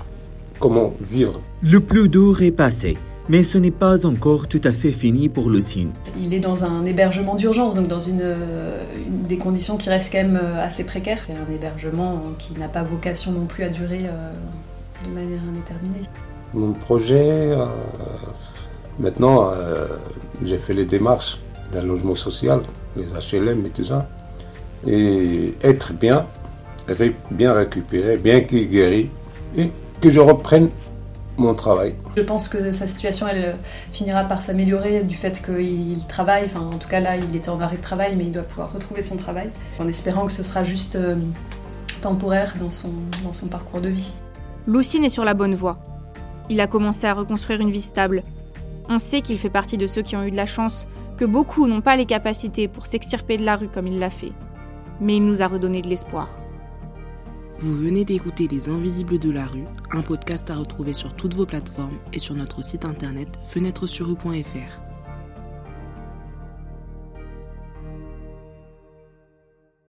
comment 0.60 0.94
vivre. 1.10 1.40
Le 1.62 1.80
plus 1.80 2.10
dur 2.10 2.42
est 2.42 2.52
passé. 2.52 2.98
Mais 3.30 3.42
ce 3.42 3.58
n'est 3.58 3.72
pas 3.72 4.06
encore 4.06 4.50
tout 4.50 4.60
à 4.66 4.74
fait 4.74 4.92
fini 4.92 5.30
pour 5.30 5.50
le 5.50 5.62
signe. 5.62 5.92
Il 6.18 6.34
est 6.34 6.42
dans 6.42 6.66
un 6.66 6.86
hébergement 6.86 7.36
d'urgence, 7.36 7.76
donc 7.76 7.88
dans 7.88 8.02
une, 8.02 8.36
des 9.30 9.38
conditions 9.38 9.78
qui 9.78 9.90
restent 9.90 10.12
quand 10.12 10.24
même 10.24 10.40
euh, 10.42 10.62
assez 10.62 10.84
précaires. 10.84 11.20
C'est 11.26 11.34
un 11.34 11.54
hébergement 11.54 12.22
qui 12.38 12.52
n'a 12.60 12.68
pas 12.68 12.84
vocation 12.84 13.32
non 13.32 13.46
plus 13.46 13.64
à 13.64 13.70
durer 13.70 14.08
euh, 14.08 14.34
de 15.06 15.14
manière 15.14 15.42
indéterminée. 15.50 16.02
Mon 16.54 16.74
projet, 16.74 17.56
maintenant, 19.00 19.52
j'ai 20.44 20.58
fait 20.58 20.74
les 20.74 20.86
démarches 20.86 21.40
d'un 21.74 21.84
logement 21.84 22.16
social, 22.16 22.62
les 22.96 23.04
HLM 23.04 23.66
et 23.66 23.70
tout 23.70 23.84
ça 23.84 24.08
et 24.86 25.56
être 25.64 25.94
bien, 25.94 26.26
bien 27.32 27.54
récupéré, 27.54 28.18
bien 28.18 28.40
guéri, 28.40 29.10
et 29.58 29.72
que 30.02 30.10
je 30.10 30.20
reprenne 30.20 30.70
mon 31.38 31.54
travail. 31.54 31.96
Je 32.16 32.24
pense 32.24 32.50
que 32.50 32.72
sa 32.72 32.88
situation, 32.88 33.28
elle 33.28 33.56
finira 33.94 34.24
par 34.24 34.42
s'améliorer 34.42 35.04
du 35.04 35.16
fait 35.16 35.42
qu'il 35.44 36.00
travaille. 36.08 36.46
Enfin, 36.46 36.62
en 36.62 36.78
tout 36.78 36.88
cas, 36.88 37.00
là, 37.00 37.16
il 37.16 37.36
était 37.36 37.50
en 37.50 37.60
arrêt 37.60 37.78
de 37.78 37.82
travail, 37.82 38.16
mais 38.16 38.26
il 38.26 38.32
doit 38.32 38.44
pouvoir 38.44 38.74
retrouver 38.74 39.02
son 39.02 39.18
travail, 39.18 39.50
en 39.80 39.88
espérant 39.88 40.26
que 40.26 40.32
ce 40.32 40.44
sera 40.44 40.64
juste 40.64 40.96
euh, 40.96 41.16
temporaire 42.02 42.56
dans 42.60 42.72
son, 42.72 42.90
dans 43.24 43.34
son 43.34 43.48
parcours 43.48 43.82
de 43.82 43.90
vie. 43.90 44.12
Lucine 44.68 45.04
est 45.04 45.10
sur 45.10 45.26
la 45.26 45.34
bonne 45.34 45.56
voie. 45.56 45.78
Il 46.50 46.60
a 46.60 46.68
commencé 46.68 47.06
à 47.08 47.14
reconstruire 47.14 47.62
une 47.62 47.72
vie 47.72 47.82
stable. 47.82 48.24
On 48.90 49.00
sait 49.00 49.22
qu'il 49.22 49.38
fait 49.38 49.50
partie 49.50 49.78
de 49.78 49.86
ceux 49.86 50.02
qui 50.02 50.16
ont 50.16 50.24
eu 50.24 50.32
de 50.32 50.36
la 50.36 50.46
chance, 50.46 50.88
que 51.18 51.26
beaucoup 51.26 51.68
n'ont 51.68 51.82
pas 51.82 51.96
les 51.96 52.06
capacités 52.06 52.68
pour 52.68 52.88
s'extirper 52.88 53.38
de 53.38 53.44
la 53.44 53.56
rue 53.56 53.68
comme 53.68 53.88
il 53.88 54.00
l'a 54.00 54.10
fait 54.10 54.32
mais 55.02 55.18
il 55.18 55.26
nous 55.26 55.42
a 55.42 55.48
redonné 55.48 55.82
de 55.82 55.88
l'espoir. 55.88 56.40
Vous 57.60 57.76
venez 57.76 58.06
d'écouter 58.06 58.48
Les 58.48 58.70
Invisibles 58.70 59.18
de 59.18 59.32
la 59.32 59.46
rue, 59.46 59.66
un 59.92 60.04
podcast 60.04 60.50
à 60.52 60.56
retrouver 60.56 60.94
sur 60.94 61.16
toutes 61.16 61.34
vos 61.34 61.48
plateformes 61.48 61.98
et 62.14 62.20
sur 62.20 62.36
notre 62.36 62.64
site 62.64 62.86
internet 62.86 63.40
fenêtre 63.44 63.88